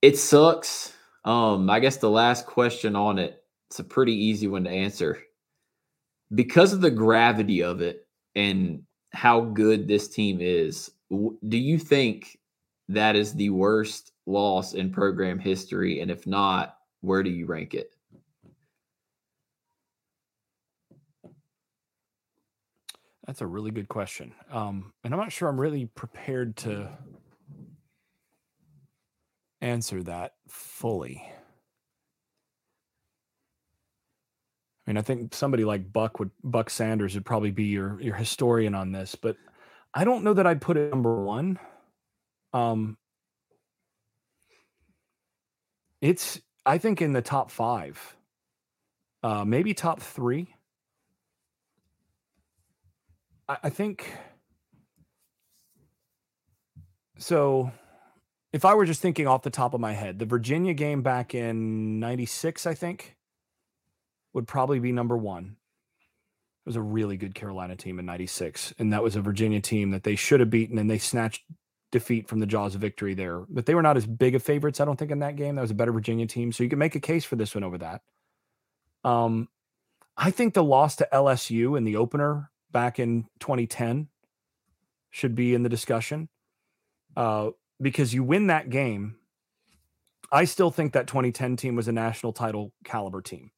[0.02, 0.94] it sucks.
[1.26, 5.20] Um i guess the last question on it it's a pretty easy one to answer.
[6.34, 12.40] Because of the gravity of it and how good this team is do you think
[12.90, 16.02] that is the worst loss in program history?
[16.02, 17.96] And if not, where do you rank it?
[23.26, 24.34] That's a really good question.
[24.52, 26.90] Um, and I'm not sure I'm really prepared to
[29.62, 31.24] answer that fully.
[34.86, 38.14] I mean, I think somebody like Buck would Buck Sanders would probably be your your
[38.14, 39.36] historian on this, but
[39.96, 41.58] I don't know that I'd put it number one.
[42.56, 42.98] Um,
[46.00, 48.16] it's I think in the top five,
[49.24, 50.56] uh, maybe top three.
[53.50, 54.10] I, I think
[57.18, 57.72] so.
[58.54, 61.36] If I were just thinking off the top of my head, the Virginia game back
[61.36, 63.18] in '96, I think,
[64.32, 65.58] would probably be number one.
[66.66, 68.74] It was a really good Carolina team in 96.
[68.80, 71.44] And that was a Virginia team that they should have beaten and they snatched
[71.96, 73.46] defeat from the jaws of victory there.
[73.50, 75.56] But they were not as big of favorites, I don't think, in that game.
[75.56, 76.52] That was a better Virginia team.
[76.52, 78.02] So you can make a case for this one over that.
[79.06, 79.48] Um,
[80.18, 84.10] I think the loss to LSU in the opener back in 2010
[85.10, 86.28] should be in the discussion
[87.16, 89.16] uh, because you win that game.
[90.34, 93.52] I still think that 2010 team was a national title caliber team.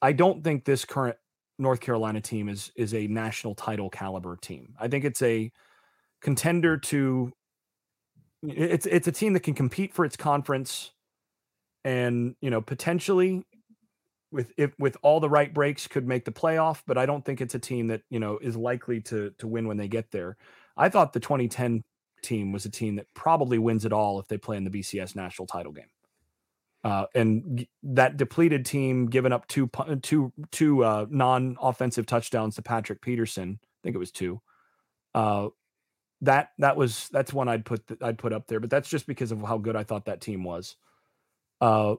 [0.00, 1.18] I don't think this current
[1.58, 4.74] North Carolina team is is a national title caliber team.
[4.80, 5.52] I think it's a
[6.20, 7.32] contender to
[8.42, 10.92] it's it's a team that can compete for its conference
[11.84, 13.44] and you know potentially
[14.30, 17.40] with if with all the right breaks could make the playoff but i don't think
[17.40, 20.36] it's a team that you know is likely to to win when they get there.
[20.76, 21.82] I thought the 2010
[22.22, 25.16] team was a team that probably wins it all if they play in the bcs
[25.16, 25.88] national title game.
[26.84, 29.70] Uh, and that depleted team giving up two
[30.02, 34.40] two two uh, non-offensive touchdowns to patrick peterson i think it was two
[35.14, 35.48] uh,
[36.22, 39.32] that that was that's one I'd put I'd put up there, but that's just because
[39.32, 40.76] of how good I thought that team was.
[41.60, 41.96] Uh,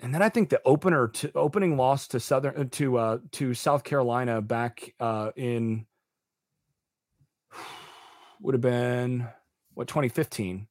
[0.00, 3.54] and then I think the opener to opening loss to Southern uh, to uh to
[3.54, 5.86] South Carolina back uh in
[8.40, 9.26] would have been
[9.74, 10.66] what 2015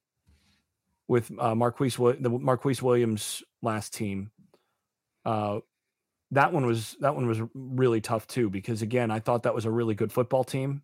[1.08, 4.30] with uh, Marquise the Marquise Williams last team.
[5.24, 5.60] Uh,
[6.30, 9.64] that one was that one was really tough too because again I thought that was
[9.64, 10.82] a really good football team,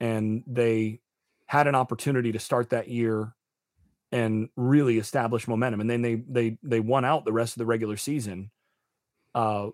[0.00, 1.00] and they
[1.46, 3.34] had an opportunity to start that year
[4.12, 7.66] and really establish momentum, and then they they they won out the rest of the
[7.66, 8.50] regular season.
[9.34, 9.70] Uh,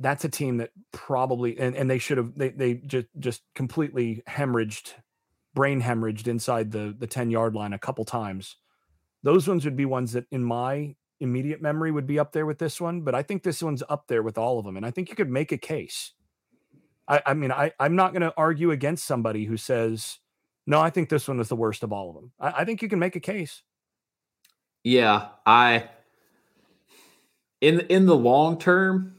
[0.00, 4.22] that's a team that probably and, and they should have they they just just completely
[4.28, 4.94] hemorrhaged
[5.54, 8.56] brain hemorrhaged inside the the 10 yard line a couple times
[9.22, 12.58] those ones would be ones that in my immediate memory would be up there with
[12.58, 14.90] this one but i think this one's up there with all of them and i
[14.90, 16.12] think you could make a case
[17.08, 20.18] i, I mean I, i'm not going to argue against somebody who says
[20.66, 22.82] no i think this one was the worst of all of them I, I think
[22.82, 23.62] you can make a case
[24.84, 25.88] yeah i
[27.60, 29.16] in in the long term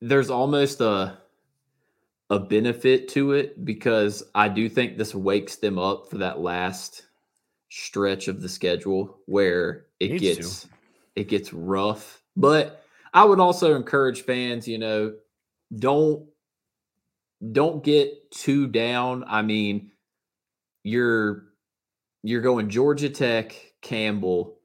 [0.00, 1.18] there's almost a
[2.30, 7.06] a benefit to it because I do think this wakes them up for that last
[7.70, 10.68] stretch of the schedule where it Needs gets to.
[11.16, 12.22] it gets rough.
[12.36, 15.14] But I would also encourage fans, you know,
[15.76, 16.28] don't
[17.52, 19.24] don't get too down.
[19.26, 19.92] I mean,
[20.84, 21.44] you're
[22.22, 24.58] you're going Georgia Tech, Campbell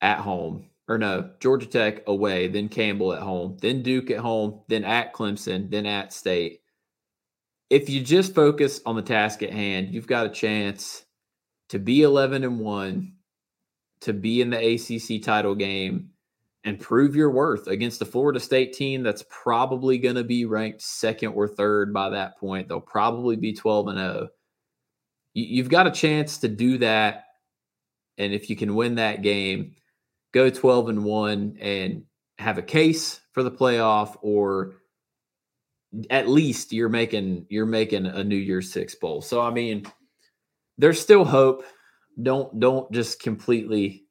[0.00, 4.62] at home or no, Georgia Tech away, then Campbell at home, then Duke at home,
[4.68, 6.62] then at Clemson, then at State.
[7.68, 11.04] If you just focus on the task at hand, you've got a chance
[11.68, 13.12] to be 11 and 1,
[14.00, 16.10] to be in the ACC title game
[16.68, 20.82] and prove your worth against the Florida State team that's probably going to be ranked
[20.82, 22.68] second or third by that point.
[22.68, 24.28] They'll probably be 12 and 0.
[25.32, 27.24] You've got a chance to do that.
[28.18, 29.76] And if you can win that game,
[30.34, 32.02] go 12 and 1 and
[32.38, 34.74] have a case for the playoff or
[36.10, 39.22] at least you're making you're making a New Year's Six bowl.
[39.22, 39.86] So I mean,
[40.76, 41.64] there's still hope.
[42.20, 44.07] Don't don't just completely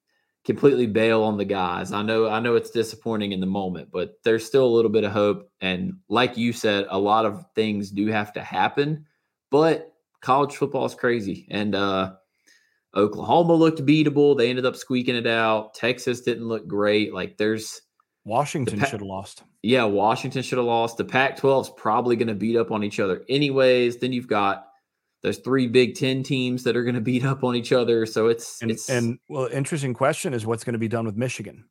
[0.48, 1.92] completely bail on the guys.
[1.92, 5.04] I know I know it's disappointing in the moment, but there's still a little bit
[5.04, 5.52] of hope.
[5.60, 9.06] And like you said, a lot of things do have to happen,
[9.52, 11.48] but college football is crazy.
[11.52, 12.14] And uh
[12.96, 14.36] Oklahoma looked beatable.
[14.36, 15.74] They ended up squeaking it out.
[15.74, 17.14] Texas didn't look great.
[17.14, 17.82] Like there's
[18.24, 19.44] Washington the should have lost.
[19.62, 20.96] Yeah, Washington should have lost.
[20.96, 23.98] The Pac 12 is probably going to beat up on each other anyways.
[23.98, 24.67] Then you've got
[25.22, 28.06] those three Big Ten teams that are going to beat up on each other.
[28.06, 31.16] So it's and, it's and well, interesting question is what's going to be done with
[31.16, 31.66] Michigan.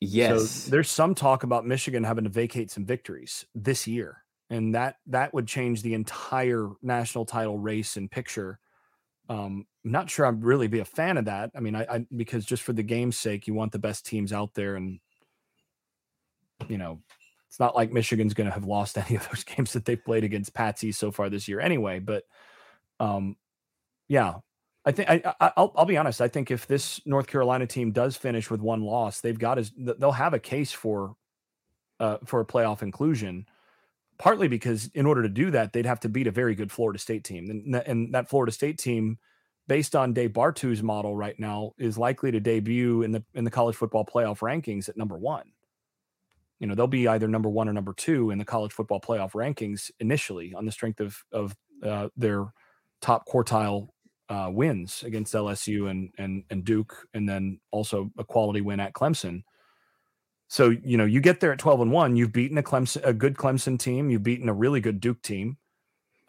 [0.00, 4.74] Yes, so there's some talk about Michigan having to vacate some victories this year, and
[4.74, 8.58] that that would change the entire national title race and picture
[9.28, 11.50] um, I'm not sure I'd really be a fan of that.
[11.56, 14.32] I mean, I, I because just for the game's sake, you want the best teams
[14.32, 15.00] out there, and
[16.68, 17.00] you know,
[17.48, 20.24] it's not like Michigan's going to have lost any of those games that they've played
[20.24, 21.98] against Patsy so far this year, anyway.
[21.98, 22.24] But,
[23.02, 23.36] um,
[24.08, 24.34] yeah,
[24.84, 26.20] I think I, I will I'll be honest.
[26.20, 29.72] I think if this North Carolina team does finish with one loss, they've got as
[29.76, 31.16] they'll have a case for,
[32.00, 33.46] uh, for a playoff inclusion
[34.22, 36.98] partly because in order to do that, they'd have to beat a very good Florida
[36.98, 37.50] State team.
[37.50, 39.18] And, and that Florida State team,
[39.66, 43.50] based on Dave Bartu's model right now, is likely to debut in the in the
[43.50, 45.50] college football playoff rankings at number one.
[46.60, 49.32] You know, they'll be either number one or number two in the college football playoff
[49.32, 52.46] rankings initially on the strength of of uh, their
[53.02, 53.88] top quartile
[54.30, 58.94] uh, wins against LSU and and and Duke, and then also a quality win at
[58.94, 59.42] Clemson.
[60.48, 63.12] So, you know, you get there at 12 and 1, you've beaten a Clemson a
[63.14, 65.56] good Clemson team, you've beaten a really good Duke team.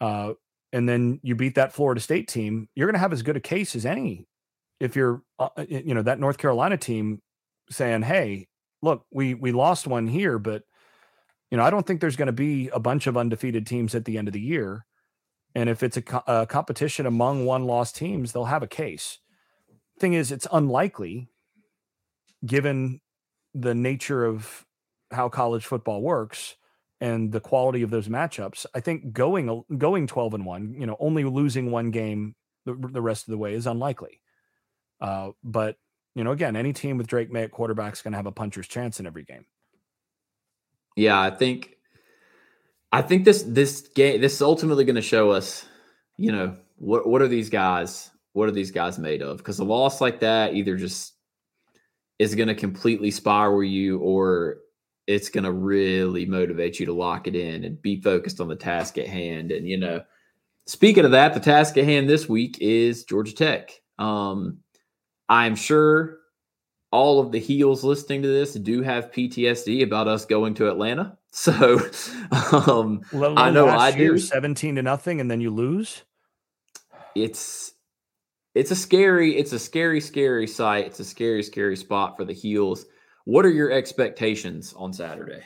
[0.00, 0.32] Uh,
[0.72, 3.40] and then you beat that Florida State team, you're going to have as good a
[3.40, 4.26] case as any
[4.80, 7.20] if you're uh, uh you know, that North Carolina team
[7.70, 8.48] saying, "Hey,
[8.82, 10.62] look, we we lost one here, but
[11.50, 14.04] you know, I don't think there's going to be a bunch of undefeated teams at
[14.04, 14.84] the end of the year.
[15.54, 19.18] And if it's a, co- a competition among one loss teams, they'll have a case.
[19.98, 21.28] Thing is, it's unlikely
[22.44, 23.00] given
[23.54, 24.66] the nature of
[25.12, 26.56] how college football works
[27.00, 30.96] and the quality of those matchups, I think going going 12 and 1, you know,
[30.98, 34.20] only losing one game the, the rest of the way is unlikely.
[35.00, 35.76] Uh, but
[36.14, 38.32] you know, again, any team with Drake Maye at quarterback is going to have a
[38.32, 39.46] puncher's chance in every game.
[40.96, 41.74] Yeah, I think
[42.94, 45.66] I think this this game this is ultimately going to show us,
[46.16, 48.08] you know, what what are these guys?
[48.34, 49.38] What are these guys made of?
[49.38, 51.14] Because a loss like that either just
[52.20, 54.58] is going to completely spiral you or
[55.08, 58.54] it's going to really motivate you to lock it in and be focused on the
[58.54, 59.50] task at hand.
[59.50, 60.02] And, you know,
[60.66, 63.72] speaking of that, the task at hand this week is Georgia Tech.
[63.98, 64.58] Um,
[65.28, 66.18] I'm sure
[66.94, 71.18] all of the heels listening to this do have PTSD about us going to Atlanta.
[71.36, 71.80] So
[72.52, 74.18] um, I know I do.
[74.18, 76.04] 17 to nothing, and then you lose.
[77.16, 77.72] It's
[78.54, 80.86] it's a scary, it's a scary, scary sight.
[80.86, 82.86] It's a scary, scary spot for the heels.
[83.24, 85.42] What are your expectations on Saturday?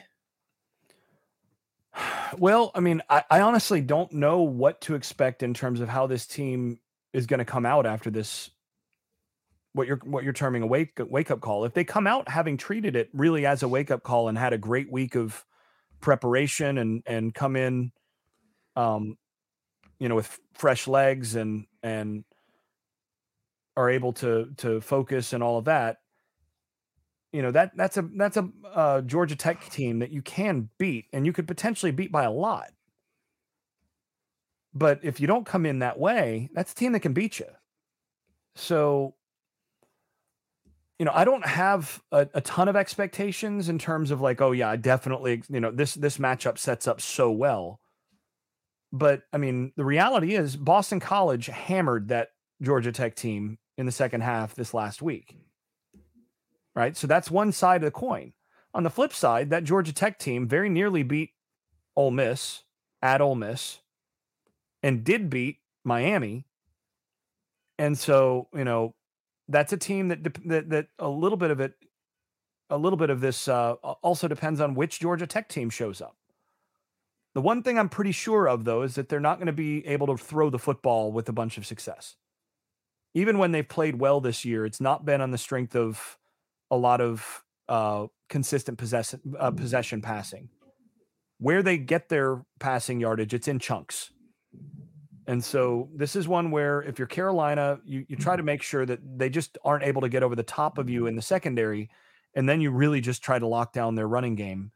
[2.36, 6.06] Well, I mean, I, I honestly don't know what to expect in terms of how
[6.06, 6.78] this team
[7.14, 8.50] is going to come out after this
[9.78, 11.64] what you're what you're terming a wake wake up call.
[11.64, 14.52] If they come out having treated it really as a wake up call and had
[14.52, 15.44] a great week of
[16.00, 17.92] preparation and and come in
[18.74, 19.16] um
[20.00, 22.24] you know with fresh legs and and
[23.76, 25.98] are able to to focus and all of that
[27.32, 31.06] you know that that's a that's a uh, Georgia Tech team that you can beat
[31.12, 32.70] and you could potentially beat by a lot.
[34.74, 37.46] But if you don't come in that way, that's a team that can beat you.
[38.54, 39.14] So,
[40.98, 44.52] you know, I don't have a, a ton of expectations in terms of like, oh
[44.52, 47.80] yeah, I definitely, you know, this this matchup sets up so well.
[48.92, 52.28] But I mean, the reality is Boston College hammered that
[52.62, 55.36] Georgia Tech team in the second half this last week
[56.78, 56.96] right?
[56.96, 58.32] So that's one side of the coin.
[58.72, 61.30] On the flip side, that Georgia Tech team very nearly beat
[61.96, 62.62] Ole Miss
[63.02, 63.80] at Ole Miss
[64.80, 66.46] and did beat Miami.
[67.80, 68.94] And so, you know,
[69.48, 71.74] that's a team that that, that a little bit of it
[72.70, 76.16] a little bit of this uh, also depends on which Georgia Tech team shows up.
[77.34, 79.86] The one thing I'm pretty sure of, though, is that they're not going to be
[79.86, 82.16] able to throw the football with a bunch of success.
[83.14, 86.18] Even when they've played well this year, it's not been on the strength of
[86.70, 90.48] a lot of uh, consistent possession uh, possession passing.
[91.38, 94.10] Where they get their passing yardage, it's in chunks.
[95.28, 98.84] And so this is one where if you're Carolina, you, you try to make sure
[98.84, 101.90] that they just aren't able to get over the top of you in the secondary.
[102.34, 104.72] And then you really just try to lock down their running game.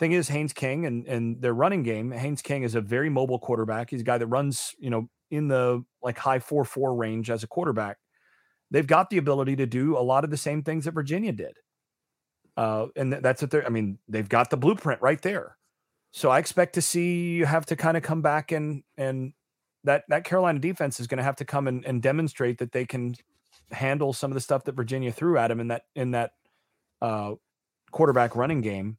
[0.00, 3.38] Thing is, Haynes King and, and their running game, Haynes King is a very mobile
[3.38, 3.90] quarterback.
[3.90, 7.44] He's a guy that runs, you know, in the like high 4 4 range as
[7.44, 7.98] a quarterback
[8.70, 11.56] they've got the ability to do a lot of the same things that Virginia did.
[12.56, 15.56] Uh, and that's what they're, I mean, they've got the blueprint right there.
[16.12, 19.32] So I expect to see you have to kind of come back and, and
[19.84, 22.84] that, that Carolina defense is going to have to come and, and demonstrate that they
[22.84, 23.14] can
[23.72, 26.32] handle some of the stuff that Virginia threw at them in that, in that,
[27.00, 27.34] uh,
[27.90, 28.98] quarterback running game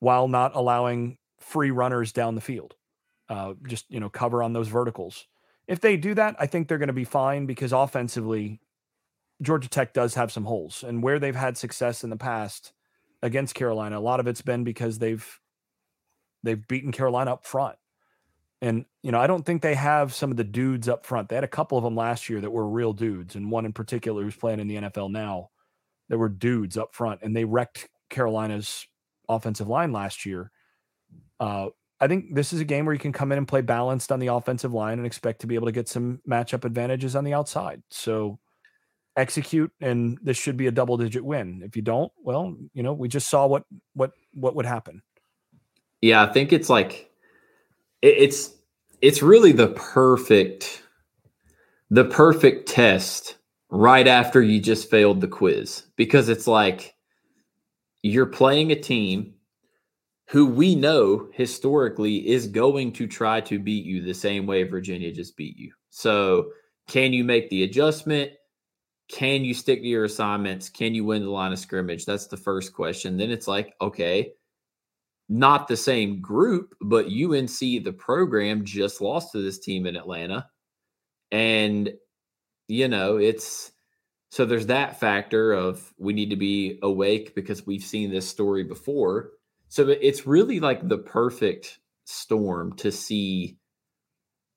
[0.00, 2.74] while not allowing free runners down the field.
[3.28, 5.26] Uh, just, you know, cover on those verticals.
[5.66, 8.60] If they do that, I think they're going to be fine because offensively,
[9.40, 12.72] Georgia Tech does have some holes, and where they've had success in the past
[13.22, 15.40] against Carolina, a lot of it's been because they've
[16.42, 17.76] they've beaten Carolina up front.
[18.64, 21.28] And you know, I don't think they have some of the dudes up front.
[21.28, 23.74] They had a couple of them last year that were real dudes, and one in
[23.74, 25.50] particular who's playing in the NFL now.
[26.08, 28.86] There were dudes up front, and they wrecked Carolina's
[29.28, 30.50] offensive line last year.
[31.38, 31.68] Uh,
[32.00, 34.18] I think this is a game where you can come in and play balanced on
[34.18, 37.34] the offensive line and expect to be able to get some matchup advantages on the
[37.34, 37.82] outside.
[37.90, 38.38] So
[39.14, 41.62] execute and this should be a double digit win.
[41.62, 45.02] If you don't, well, you know, we just saw what what what would happen.
[46.00, 47.10] Yeah, I think it's like
[48.04, 48.54] it, it's
[49.00, 50.82] it's really the perfect
[51.90, 53.36] the perfect test
[53.70, 56.94] right after you just failed the quiz because it's like
[58.02, 59.34] you're playing a team
[60.28, 65.12] who we know historically is going to try to beat you the same way Virginia
[65.12, 65.72] just beat you.
[65.90, 66.50] So,
[66.88, 68.32] can you make the adjustment?
[69.08, 70.68] Can you stick to your assignments?
[70.68, 72.04] Can you win the line of scrimmage?
[72.04, 73.16] That's the first question.
[73.16, 74.32] Then it's like, okay,
[75.28, 80.48] not the same group, but UNC, the program, just lost to this team in Atlanta.
[81.30, 81.90] And,
[82.68, 83.72] you know, it's
[84.30, 88.64] so there's that factor of we need to be awake because we've seen this story
[88.64, 89.30] before.
[89.68, 93.58] So it's really like the perfect storm to see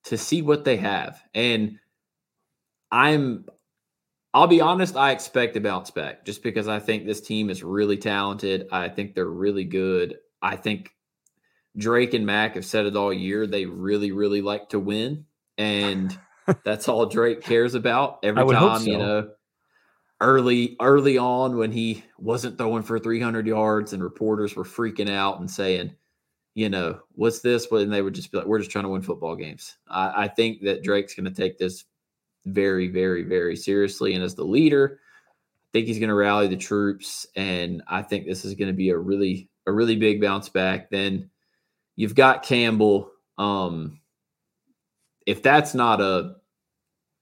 [0.05, 1.21] to see what they have.
[1.33, 1.79] And
[2.91, 3.45] I'm
[4.33, 7.63] I'll be honest, I expect a bounce back just because I think this team is
[7.63, 8.67] really talented.
[8.71, 10.17] I think they're really good.
[10.41, 10.91] I think
[11.77, 13.47] Drake and Mack have said it all year.
[13.47, 15.25] They really, really like to win.
[15.57, 16.17] And
[16.63, 18.85] that's all Drake cares about every time, so.
[18.85, 19.29] you know.
[20.19, 25.39] Early, early on when he wasn't throwing for 300 yards and reporters were freaking out
[25.39, 25.93] and saying,
[26.55, 27.67] you know, what's this?
[27.69, 29.77] And they would just be like, we're just trying to win football games.
[29.87, 31.85] I, I think that Drake's going to take this
[32.47, 34.15] very, very, very seriously.
[34.15, 37.27] And as the leader, I think he's going to rally the troops.
[37.35, 40.89] And I think this is going to be a really, a really big bounce back.
[40.89, 41.29] Then
[41.95, 43.11] you've got Campbell.
[43.37, 43.99] Um,
[45.27, 46.37] if that's not a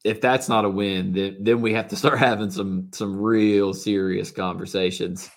[0.05, 3.73] if that's not a win, then then we have to start having some some real
[3.73, 5.29] serious conversations.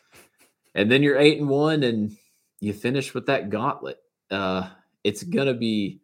[0.75, 2.17] And then you're eight and one, and
[2.61, 3.97] you finish with that gauntlet.
[4.31, 4.69] Uh,
[5.03, 6.03] it's gonna be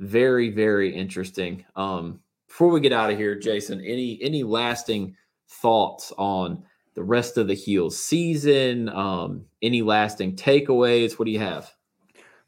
[0.00, 1.64] very very interesting.
[1.76, 5.14] Um, before we get out of here, Jason, any any lasting
[5.50, 6.64] thoughts on
[6.98, 8.88] the rest of the heels season?
[8.88, 11.16] Um, any lasting takeaways?
[11.16, 11.72] What do you have?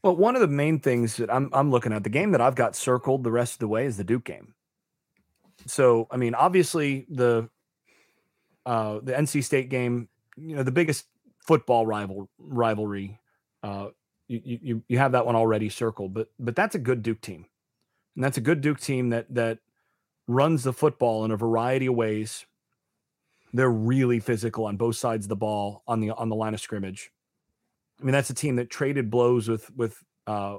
[0.02, 2.56] Well, one of the main things that I'm I'm looking at the game that I've
[2.56, 4.54] got circled the rest of the way is the Duke game.
[5.66, 7.48] So, I mean, obviously the
[8.66, 11.06] uh, the NC State game, you know, the biggest
[11.46, 13.20] football rival rivalry.
[13.62, 13.90] Uh,
[14.26, 17.46] you, you you have that one already circled, but but that's a good Duke team,
[18.16, 19.58] and that's a good Duke team that that
[20.26, 22.46] runs the football in a variety of ways.
[23.52, 26.60] They're really physical on both sides of the ball on the on the line of
[26.60, 27.10] scrimmage.
[28.00, 30.58] I mean, that's a team that traded blows with with uh,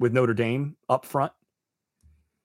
[0.00, 1.32] with Notre Dame up front,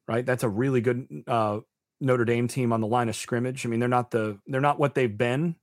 [0.08, 0.26] right?
[0.26, 1.60] That's a really good uh,
[2.02, 3.66] Notre Dame team on the line of scrimmage.
[3.66, 5.56] I mean, they're not the they're not what they've been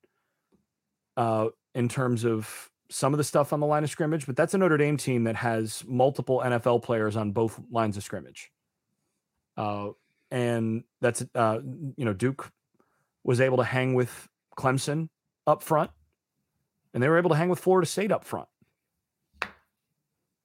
[1.17, 4.55] uh, in terms of some of the stuff on the line of scrimmage, but that's
[4.55, 8.51] a Notre Dame team that has multiple NFL players on both lines of scrimmage.
[9.57, 9.91] Uh,
[10.31, 11.59] and that's uh,
[11.97, 12.51] you know Duke
[13.25, 15.09] was able to hang with Clemson
[15.47, 15.91] up front,
[16.93, 18.49] and they were able to hang with Florida State up front.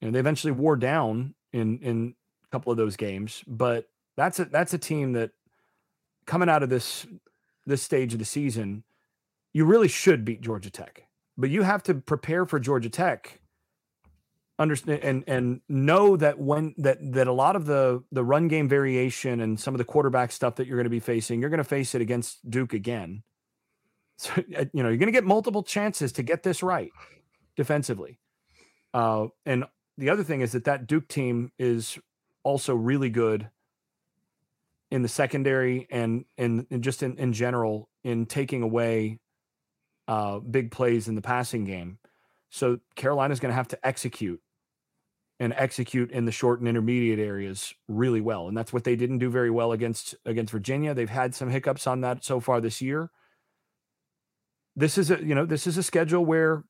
[0.01, 4.45] And they eventually wore down in in a couple of those games, but that's a
[4.45, 5.31] that's a team that
[6.25, 7.07] coming out of this
[7.65, 8.83] this stage of the season,
[9.53, 11.07] you really should beat Georgia Tech,
[11.37, 13.39] but you have to prepare for Georgia Tech
[14.57, 18.69] understand and and know that when that that a lot of the the run game
[18.69, 21.57] variation and some of the quarterback stuff that you're going to be facing you're going
[21.57, 23.23] to face it against duke again.
[24.17, 26.89] So uh, you know you're going to get multiple chances to get this right
[27.57, 28.17] defensively.
[28.93, 29.65] Uh and
[29.97, 31.99] the other thing is that that duke team is
[32.41, 33.49] also really good
[34.89, 39.19] in the secondary and and, and just in, in general in taking away
[40.07, 41.97] uh big plays in the passing game.
[42.49, 44.41] So Carolina's going to have to execute
[45.39, 48.47] and execute in the short and intermediate areas really well.
[48.47, 50.93] And that's what they didn't do very well against against Virginia.
[50.93, 53.11] They've had some hiccups on that so far this year.
[54.75, 56.63] This is a, you know, this is a schedule where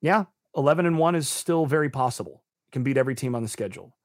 [0.00, 0.24] yeah,
[0.56, 2.42] 11 and 1 is still very possible.
[2.72, 3.96] Can beat every team on the schedule.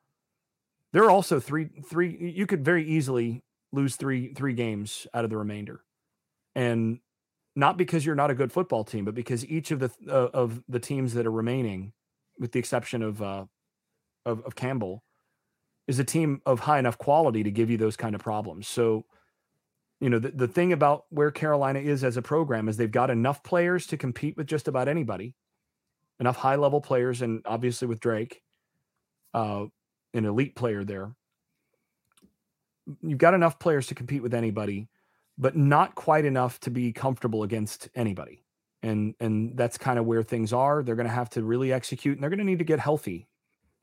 [0.91, 5.29] There are also three three you could very easily lose three three games out of
[5.29, 5.81] the remainder.
[6.55, 6.99] And
[7.55, 10.63] not because you're not a good football team, but because each of the uh, of
[10.67, 11.93] the teams that are remaining
[12.39, 13.45] with the exception of uh,
[14.25, 15.03] of, of Campbell,
[15.87, 18.67] is a team of high enough quality to give you those kind of problems.
[18.67, 19.05] So,
[19.99, 23.09] you know, the, the thing about where Carolina is as a program is they've got
[23.09, 25.35] enough players to compete with just about anybody,
[26.19, 28.43] enough high level players, and obviously with Drake,
[29.33, 29.65] uh,
[30.13, 31.15] an elite player there.
[33.01, 34.89] You've got enough players to compete with anybody,
[35.39, 38.43] but not quite enough to be comfortable against anybody.
[38.83, 40.83] And and that's kind of where things are.
[40.83, 43.27] They're going to have to really execute, and they're going to need to get healthy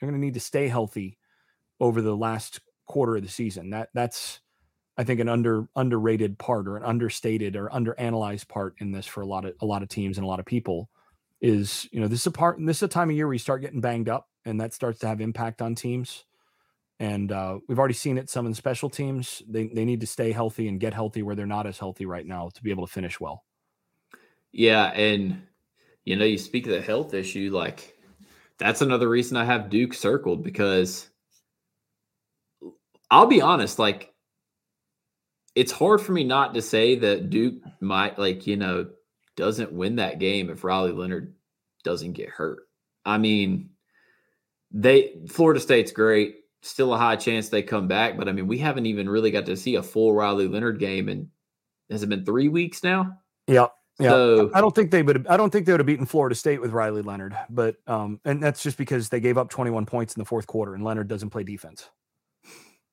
[0.01, 1.19] they're going to need to stay healthy
[1.81, 3.71] over the last quarter of the season.
[3.71, 4.41] That that's
[4.97, 9.21] I think an under underrated part or an understated or underanalyzed part in this for
[9.21, 10.89] a lot of a lot of teams and a lot of people
[11.41, 13.39] is you know this is a part this is a time of year where you
[13.39, 16.25] start getting banged up and that starts to have impact on teams.
[16.99, 19.43] And uh, we've already seen it some in special teams.
[19.47, 22.25] They, they need to stay healthy and get healthy where they're not as healthy right
[22.25, 23.45] now to be able to finish well.
[24.53, 25.43] Yeah and
[26.05, 27.96] you know you speak of the health issue like
[28.59, 31.09] that's another reason I have Duke circled because
[33.11, 34.13] I'll be honest, like
[35.55, 38.89] it's hard for me not to say that Duke might like, you know,
[39.37, 41.35] doesn't win that game if Riley Leonard
[41.85, 42.61] doesn't get hurt.
[43.05, 43.71] I mean,
[44.71, 48.59] they Florida State's great, still a high chance they come back, but I mean, we
[48.59, 51.29] haven't even really got to see a full Riley Leonard game and
[51.91, 53.19] has it been 3 weeks now?
[53.47, 53.73] Yep.
[53.99, 55.27] Yeah, so, I don't think they would.
[55.27, 58.43] I don't think they would have beaten Florida State with Riley Leonard, but um, and
[58.43, 61.31] that's just because they gave up 21 points in the fourth quarter, and Leonard doesn't
[61.31, 61.89] play defense.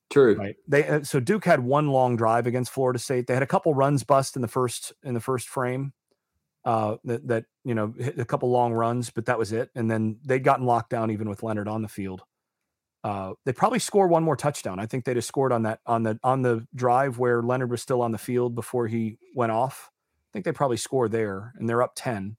[0.10, 0.36] True.
[0.36, 0.56] Right.
[0.68, 3.28] They uh, so Duke had one long drive against Florida State.
[3.28, 5.91] They had a couple runs bust in the first in the first frame.
[6.64, 9.72] Uh, that that you know hit a couple long runs, but that was it.
[9.76, 12.22] And then they'd gotten locked down even with Leonard on the field.
[13.04, 14.80] Uh, they probably score one more touchdown.
[14.80, 17.82] I think they just scored on that on the on the drive where Leonard was
[17.82, 19.91] still on the field before he went off
[20.34, 22.36] think they probably score there and they're up 10.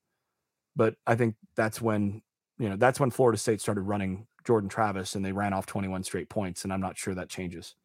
[0.76, 2.22] But I think that's when,
[2.58, 6.02] you know, that's when Florida State started running Jordan Travis and they ran off 21
[6.02, 6.64] straight points.
[6.64, 7.76] And I'm not sure that changes.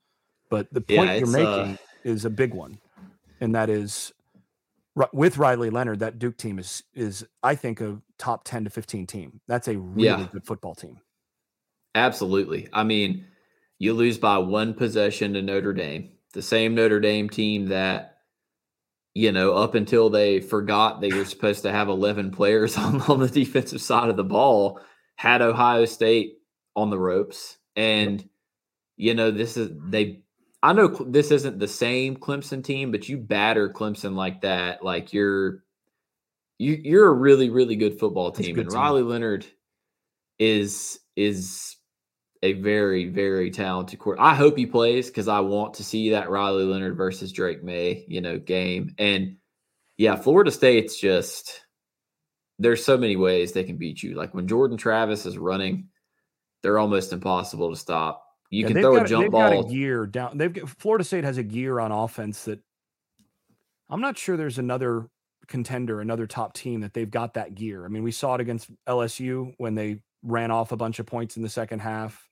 [0.49, 1.77] But the point yeah, you're making uh...
[2.03, 2.79] is a big one.
[3.39, 4.11] And that is
[5.13, 9.07] with Riley Leonard, that Duke team is is I think a top 10 to 15
[9.07, 9.41] team.
[9.47, 10.27] That's a really yeah.
[10.31, 10.99] good football team.
[11.95, 12.67] Absolutely.
[12.73, 13.25] I mean,
[13.77, 18.18] you lose by one possession to Notre Dame, the same Notre Dame team that
[19.13, 23.19] you know, up until they forgot that you're supposed to have 11 players on, on
[23.19, 24.79] the defensive side of the ball,
[25.15, 26.37] had Ohio State
[26.75, 27.57] on the ropes.
[27.75, 28.27] And,
[28.97, 30.21] you know, this is, they,
[30.61, 35.13] I know this isn't the same Clemson team, but you batter Clemson like that, like
[35.13, 35.63] you're
[36.59, 38.79] you you're a really really good football team, good and team.
[38.79, 39.45] Riley Leonard
[40.37, 41.77] is is
[42.41, 44.17] a very very talented court.
[44.19, 48.05] I hope he plays because I want to see that Riley Leonard versus Drake Maye,
[48.07, 48.95] you know game.
[48.97, 49.37] And
[49.97, 51.61] yeah, Florida State's just
[52.59, 54.15] there's so many ways they can beat you.
[54.15, 55.87] Like when Jordan Travis is running,
[56.61, 58.25] they're almost impossible to stop.
[58.49, 59.61] You yeah, can throw got, a jump they've ball.
[59.61, 60.37] Got a gear down.
[60.37, 62.59] They've got, Florida State has a gear on offense that
[63.89, 65.07] I'm not sure there's another
[65.47, 67.85] contender, another top team that they've got that gear.
[67.85, 71.37] I mean, we saw it against LSU when they ran off a bunch of points
[71.37, 72.28] in the second half.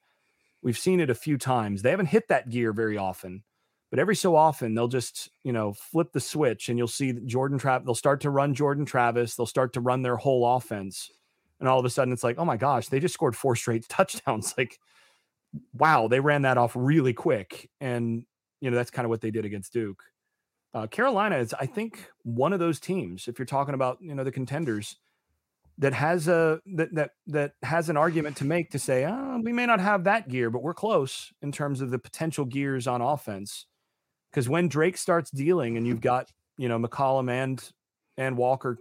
[0.61, 1.81] We've seen it a few times.
[1.81, 3.43] They haven't hit that gear very often,
[3.89, 7.57] but every so often they'll just, you know, flip the switch and you'll see Jordan
[7.57, 7.85] Travis.
[7.85, 9.35] They'll start to run Jordan Travis.
[9.35, 11.11] They'll start to run their whole offense.
[11.59, 13.87] And all of a sudden it's like, oh my gosh, they just scored four straight
[13.89, 14.53] touchdowns.
[14.57, 14.79] Like,
[15.73, 17.69] wow, they ran that off really quick.
[17.79, 18.25] And,
[18.59, 20.03] you know, that's kind of what they did against Duke.
[20.73, 23.27] Uh, Carolina is, I think, one of those teams.
[23.27, 24.97] If you're talking about, you know, the contenders,
[25.79, 29.53] that has a that that that has an argument to make to say, oh, we
[29.53, 33.01] may not have that gear, but we're close in terms of the potential gears on
[33.01, 33.67] offense.
[34.31, 37.71] Because when Drake starts dealing, and you've got you know McCollum and
[38.17, 38.79] and Walker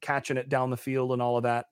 [0.00, 1.66] catching it down the field and all of that,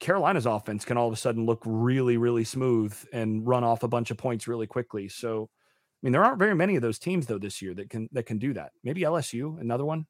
[0.00, 3.88] Carolina's offense can all of a sudden look really, really smooth and run off a
[3.88, 5.08] bunch of points really quickly.
[5.08, 8.08] So, I mean, there aren't very many of those teams though this year that can
[8.12, 8.72] that can do that.
[8.84, 10.06] Maybe LSU, another one.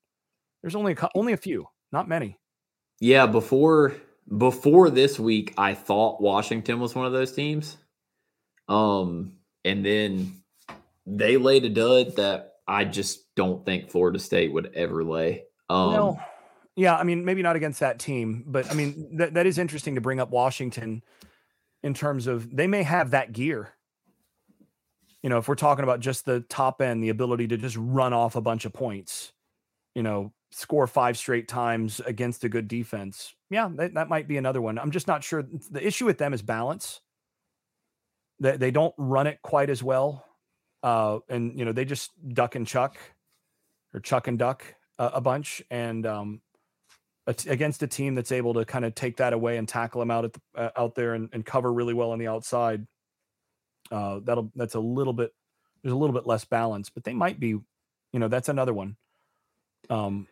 [0.63, 2.39] There's only a, only a few, not many.
[3.01, 3.95] Yeah, before
[4.37, 7.77] before this week, I thought Washington was one of those teams.
[8.69, 9.35] Um,
[9.65, 10.43] and then
[11.07, 15.45] they laid a dud that I just don't think Florida State would ever lay.
[15.69, 16.21] Um, no.
[16.75, 19.95] Yeah, I mean, maybe not against that team, but I mean, that, that is interesting
[19.95, 21.03] to bring up Washington
[21.83, 23.73] in terms of they may have that gear.
[25.23, 28.13] You know, if we're talking about just the top end, the ability to just run
[28.13, 29.33] off a bunch of points,
[29.95, 33.35] you know, score five straight times against a good defense.
[33.51, 34.79] Yeah, that, that might be another one.
[34.79, 35.45] I'm just not sure.
[35.71, 37.01] The issue with them is balance.
[38.41, 40.25] They, they don't run it quite as well.
[40.83, 42.97] Uh, and, you know, they just duck and chuck
[43.93, 44.65] or chuck and duck
[44.99, 45.63] a, a bunch.
[45.71, 46.41] And um,
[47.27, 50.25] against a team that's able to kind of take that away and tackle them out
[50.27, 52.87] at the, uh, out there and, and, cover really well on the outside,
[53.91, 55.33] uh, that'll that's a little bit
[55.83, 57.65] there's a little bit less balance, but they might be, you
[58.15, 58.97] know, that's another one.
[59.89, 60.27] Um,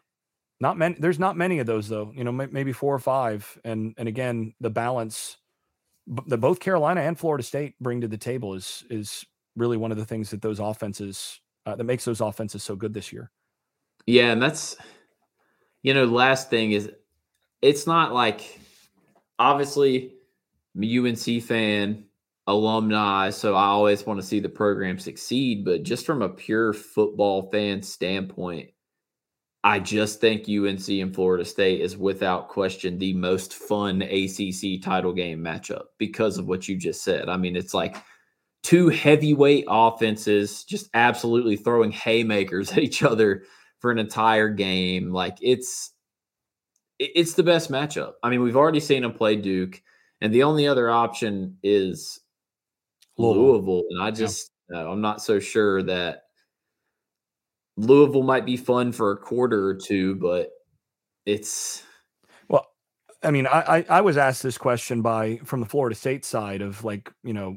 [0.61, 0.97] not many.
[0.99, 2.13] There's not many of those though.
[2.15, 3.59] You know, maybe four or five.
[3.65, 5.37] And and again, the balance
[6.27, 9.25] that both Carolina and Florida State bring to the table is is
[9.57, 12.93] really one of the things that those offenses uh, that makes those offenses so good
[12.93, 13.31] this year.
[14.07, 14.77] Yeah, and that's
[15.83, 16.91] you know, last thing is
[17.63, 18.61] it's not like
[19.39, 20.15] obviously
[20.77, 22.05] UNC fan
[22.47, 26.73] alumni, so I always want to see the program succeed, but just from a pure
[26.73, 28.71] football fan standpoint,
[29.65, 35.15] I just think UNC and Florida State is without question the most fun ACC title
[35.15, 37.31] game matchup because of what you just said.
[37.31, 37.97] I mean, it's like
[38.63, 43.45] two heavyweight offenses just absolutely throwing haymakers at each other
[43.79, 45.11] for an entire game.
[45.11, 45.93] Like it's
[46.99, 48.13] it's the best matchup.
[48.23, 49.83] I mean, we've already seen them play Duke,
[50.21, 52.21] and the only other option is
[53.17, 54.83] Louisville, Louisville and I just yeah.
[54.83, 56.24] uh, I'm not so sure that
[57.77, 60.51] Louisville might be fun for a quarter or two, but
[61.27, 61.83] it's
[62.49, 62.67] well,
[63.23, 66.63] I mean, I, I, I was asked this question by from the Florida State side
[66.63, 67.57] of like, you know,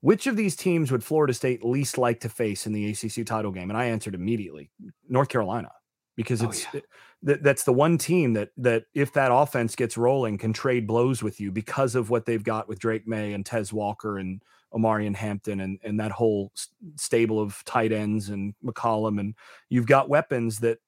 [0.00, 3.50] which of these teams would Florida State least like to face in the ACC title
[3.50, 3.70] game?
[3.70, 4.70] And I answered immediately,
[5.08, 5.70] North Carolina,
[6.16, 6.80] because oh, it's oh, yeah.
[7.26, 11.22] It, that's the one team that that if that offense gets rolling, can trade blows
[11.22, 14.42] with you because of what they've got with Drake Maye and Tez Walker and
[14.72, 16.52] Omarion Hampton and and that whole
[16.96, 19.34] stable of tight ends and McCollum and
[19.68, 20.78] you've got weapons that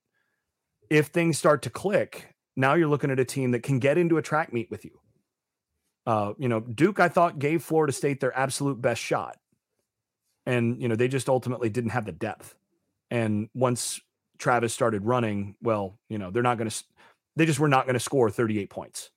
[0.91, 4.19] if things start to click, now you're looking at a team that can get into
[4.19, 5.01] a track meet with you.
[6.07, 9.37] Uh, you know, Duke, I thought gave Florida State their absolute best shot,
[10.47, 12.57] and you know they just ultimately didn't have the depth.
[13.11, 14.01] And once
[14.41, 16.85] Travis started running, well, you know they're not going to,
[17.37, 19.11] they just were not going to score 38 points.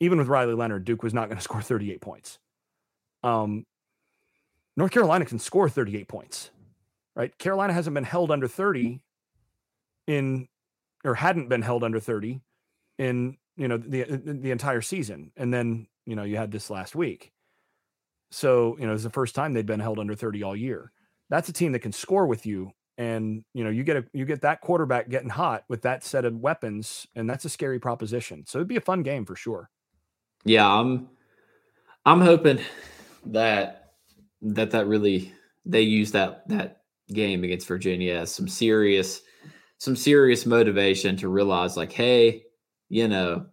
[0.00, 2.38] Even with Riley Leonard, Duke was not going to score 38 points.
[3.22, 3.66] Um,
[4.76, 6.50] North Carolina can score 38 points,
[7.16, 7.36] right?
[7.38, 9.00] Carolina hasn't been held under 30
[10.06, 10.48] in,
[11.04, 12.40] or hadn't been held under 30
[12.98, 16.94] in, you know, the the entire season, and then you know you had this last
[16.94, 17.32] week.
[18.30, 20.92] So you know it's the first time they'd been held under 30 all year.
[21.28, 24.26] That's a team that can score with you, and you know you get a you
[24.26, 28.44] get that quarterback getting hot with that set of weapons, and that's a scary proposition.
[28.46, 29.70] So it'd be a fun game for sure.
[30.44, 31.08] Yeah, I'm
[32.04, 32.58] I'm hoping
[33.26, 33.92] that
[34.42, 35.32] that that really
[35.64, 39.22] they use that that game against Virginia as some serious
[39.78, 42.42] some serious motivation to realize like hey,
[42.88, 43.46] you know,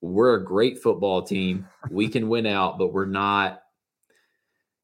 [0.00, 1.66] we're a great football team.
[1.90, 3.60] We can win out, but we're not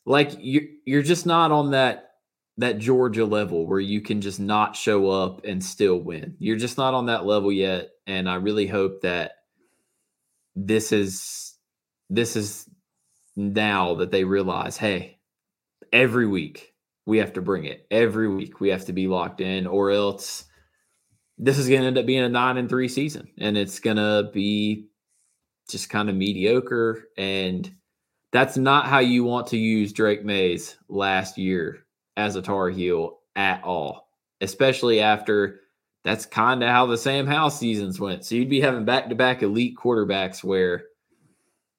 [0.05, 2.08] like you you're just not on that
[2.59, 6.37] that Georgia level where you can just not show up and still win.
[6.41, 9.33] You're just not on that level yet and I really hope that
[10.57, 11.55] this is
[12.11, 12.69] this is
[13.37, 15.19] now that they realize, hey,
[15.93, 16.75] every week
[17.07, 17.87] we have to bring it.
[17.91, 20.45] Every week we have to be locked in or else
[21.39, 23.97] this is going to end up being a 9 and 3 season and it's going
[23.97, 24.89] to be
[25.71, 27.73] just kind of mediocre and
[28.33, 31.85] that's not how you want to use Drake Maye's last year
[32.19, 34.11] as a Tar Heel at all,
[34.43, 35.61] especially after
[36.05, 38.25] that's kind of how the Sam Howell seasons went.
[38.25, 40.85] So you'd be having back to back elite quarterbacks where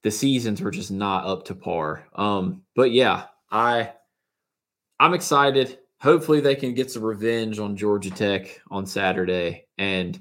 [0.02, 2.08] the seasons were just not up to par.
[2.16, 3.92] Um, but yeah, I
[5.00, 5.78] I'm excited.
[6.02, 9.66] Hopefully they can get some revenge on Georgia Tech on Saturday.
[9.78, 10.20] And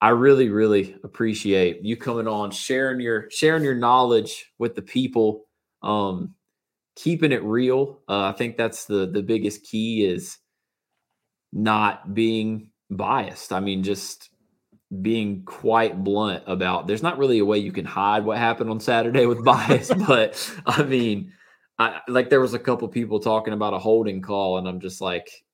[0.00, 5.46] I really, really appreciate you coming on, sharing your sharing your knowledge with the people.
[5.82, 6.34] Um,
[6.96, 8.00] keeping it real.
[8.08, 10.38] Uh, I think that's the the biggest key is
[11.52, 13.52] not being biased.
[13.52, 14.30] I mean, just
[15.02, 18.80] being quite blunt about there's not really a way you can hide what happened on
[18.80, 21.32] Saturday with bias, but I mean,
[21.78, 25.00] I, like there was a couple people talking about a holding call, and I'm just
[25.00, 25.44] like,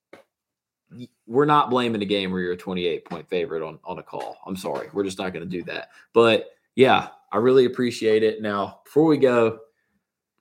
[1.26, 4.38] we're not blaming a game where you're a 28 point favorite on on a call.
[4.46, 5.88] I'm sorry, we're just not going to do that.
[6.12, 8.42] But yeah, I really appreciate it.
[8.42, 9.60] Now, before we go,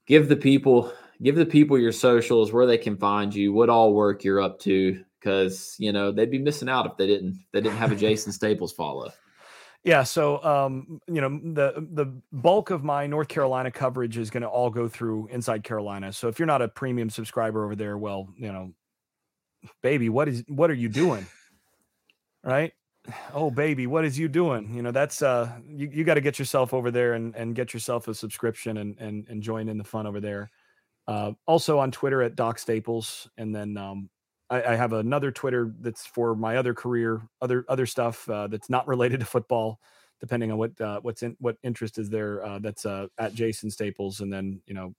[0.10, 0.92] give the people
[1.22, 4.60] give the people your socials where they can find you what all work you're up
[4.60, 7.94] to because you know they'd be missing out if they didn't if they didn't have
[7.94, 9.10] a jason staples follow.
[9.86, 14.44] Yeah so um you know the the bulk of my north carolina coverage is going
[14.44, 16.12] to all go through inside carolina.
[16.12, 18.74] So if you're not a premium subscriber over there well you know
[19.82, 21.26] baby what is what are you doing?
[22.44, 22.74] Right
[23.34, 24.74] oh baby what is you doing?
[24.74, 27.74] You know that's uh you, you got to get yourself over there and and get
[27.74, 30.50] yourself a subscription and and, and join in the fun over there.
[31.08, 34.10] Uh also on twitter at doc staples and then um
[34.50, 38.70] I, I have another twitter that's for my other career other other stuff uh, that's
[38.70, 39.80] not related to football
[40.20, 43.72] depending on what uh, what's in what interest is there uh that's uh at jason
[43.72, 44.20] staples.
[44.20, 44.94] And then you know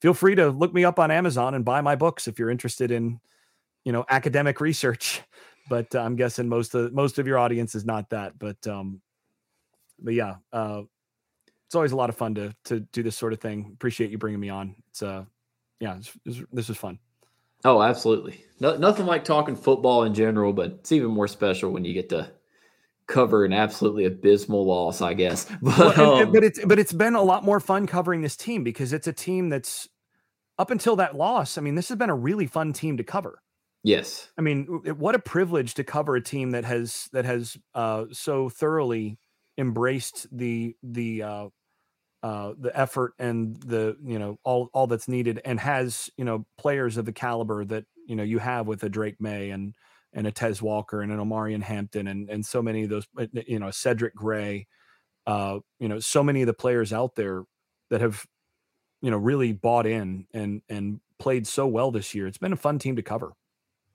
[0.00, 2.90] feel free to look me up on amazon and buy my books if you're interested
[2.90, 3.20] in
[3.84, 5.22] you know academic research
[5.68, 8.38] but uh, I'm guessing most of most of your audience is not that.
[8.38, 9.00] But um,
[9.98, 10.82] but yeah, uh,
[11.66, 13.70] it's always a lot of fun to to do this sort of thing.
[13.74, 14.74] Appreciate you bringing me on.
[14.90, 15.24] It's uh,
[15.80, 16.98] yeah, it's, it's, this is fun.
[17.64, 18.44] Oh, absolutely.
[18.60, 22.08] No, nothing like talking football in general, but it's even more special when you get
[22.08, 22.30] to
[23.06, 25.46] cover an absolutely abysmal loss, I guess.
[25.62, 28.64] But, well, um, but it's but it's been a lot more fun covering this team
[28.64, 29.88] because it's a team that's
[30.58, 31.56] up until that loss.
[31.56, 33.42] I mean, this has been a really fun team to cover.
[33.82, 34.30] Yes.
[34.38, 34.66] I mean,
[34.96, 39.18] what a privilege to cover a team that has that has uh, so thoroughly
[39.58, 41.48] embraced the the uh,
[42.22, 46.46] uh, the effort and the you know all all that's needed, and has you know
[46.58, 49.74] players of the caliber that you know you have with a Drake Maye and
[50.12, 53.06] and a Tez Walker and an Omarion Hampton and and so many of those
[53.46, 54.68] you know Cedric Gray,
[55.26, 57.44] uh, you know so many of the players out there
[57.90, 58.26] that have
[59.02, 62.26] you know really bought in and and played so well this year.
[62.26, 63.34] It's been a fun team to cover.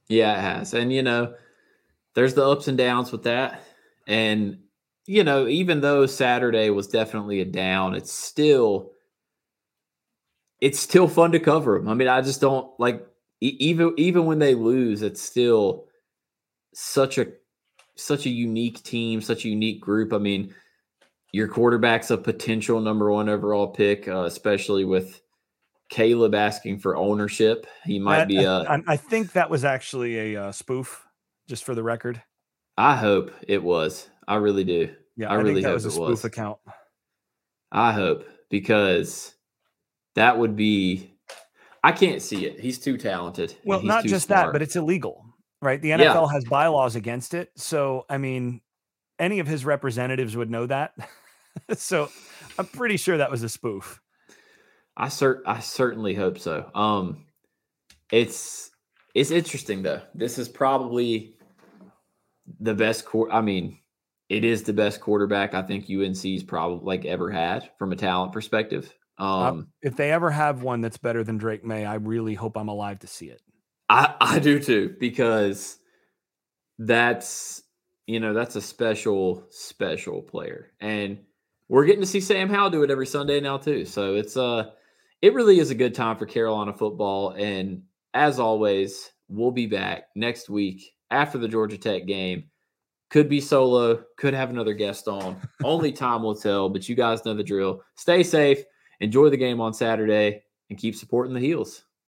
[0.10, 0.74] Yeah, it has.
[0.74, 1.34] And, you know,
[2.16, 3.62] there's the ups and downs with that.
[4.08, 4.60] And,
[5.08, 8.92] you know, even though Saturday was definitely a down, it's still
[10.62, 11.88] it's still fun to cover them.
[11.88, 13.06] I mean, I just don't like
[13.42, 15.86] even even when they lose, it's still
[16.74, 17.28] such a
[17.96, 20.14] such a unique team, such a unique group.
[20.14, 20.54] I mean,
[21.34, 25.22] your quarterback's a potential number one overall pick, uh, especially with
[25.90, 27.66] Caleb asking for ownership.
[27.86, 28.62] He might be a.
[28.64, 31.06] I, I think that was actually a uh, spoof,
[31.48, 32.22] just for the record.
[32.78, 34.10] I hope it was.
[34.28, 34.94] I really do.
[35.16, 36.26] Yeah, I, I really that was a spoof was.
[36.26, 36.60] account.
[37.72, 39.34] I hope because
[40.16, 41.14] that would be.
[41.84, 42.60] I can't see it.
[42.60, 43.56] He's too talented.
[43.64, 44.48] Well, not just smart.
[44.48, 45.24] that, but it's illegal,
[45.62, 45.82] right?
[45.82, 46.32] The NFL yeah.
[46.34, 47.52] has bylaws against it.
[47.56, 48.62] So, I mean,
[49.20, 50.94] any of his representatives would know that.
[51.78, 52.10] so,
[52.60, 54.02] I'm pretty sure that was a spoof.
[54.98, 56.70] I cert I certainly hope so.
[56.74, 57.26] Um,
[58.12, 58.72] it's
[59.14, 60.02] it's interesting though.
[60.16, 61.36] This is probably
[62.60, 63.30] the best court.
[63.32, 63.78] I mean,
[64.28, 68.34] it is the best quarterback I think UNC's probably like ever had from a talent
[68.34, 68.92] perspective.
[69.20, 72.58] Um, uh, if they ever have one that's better than Drake Maye, I really hope
[72.58, 73.42] I'm alive to see it.
[73.90, 75.78] I I do too because
[76.80, 77.62] that's
[78.08, 81.20] you know that's a special special player and
[81.70, 83.86] we're getting to see Sam Howell do it every Sunday now too.
[83.86, 84.72] So it's uh
[85.22, 87.32] it really is a good time for Carolina football.
[87.32, 92.46] And as always, we'll be back next week after the Georgia Tech game.
[93.10, 95.40] Could be solo, could have another guest on.
[95.64, 97.82] Only time will tell, but you guys know the drill.
[97.96, 98.60] Stay safe,
[99.00, 101.86] enjoy the game on Saturday, and keep supporting the heels.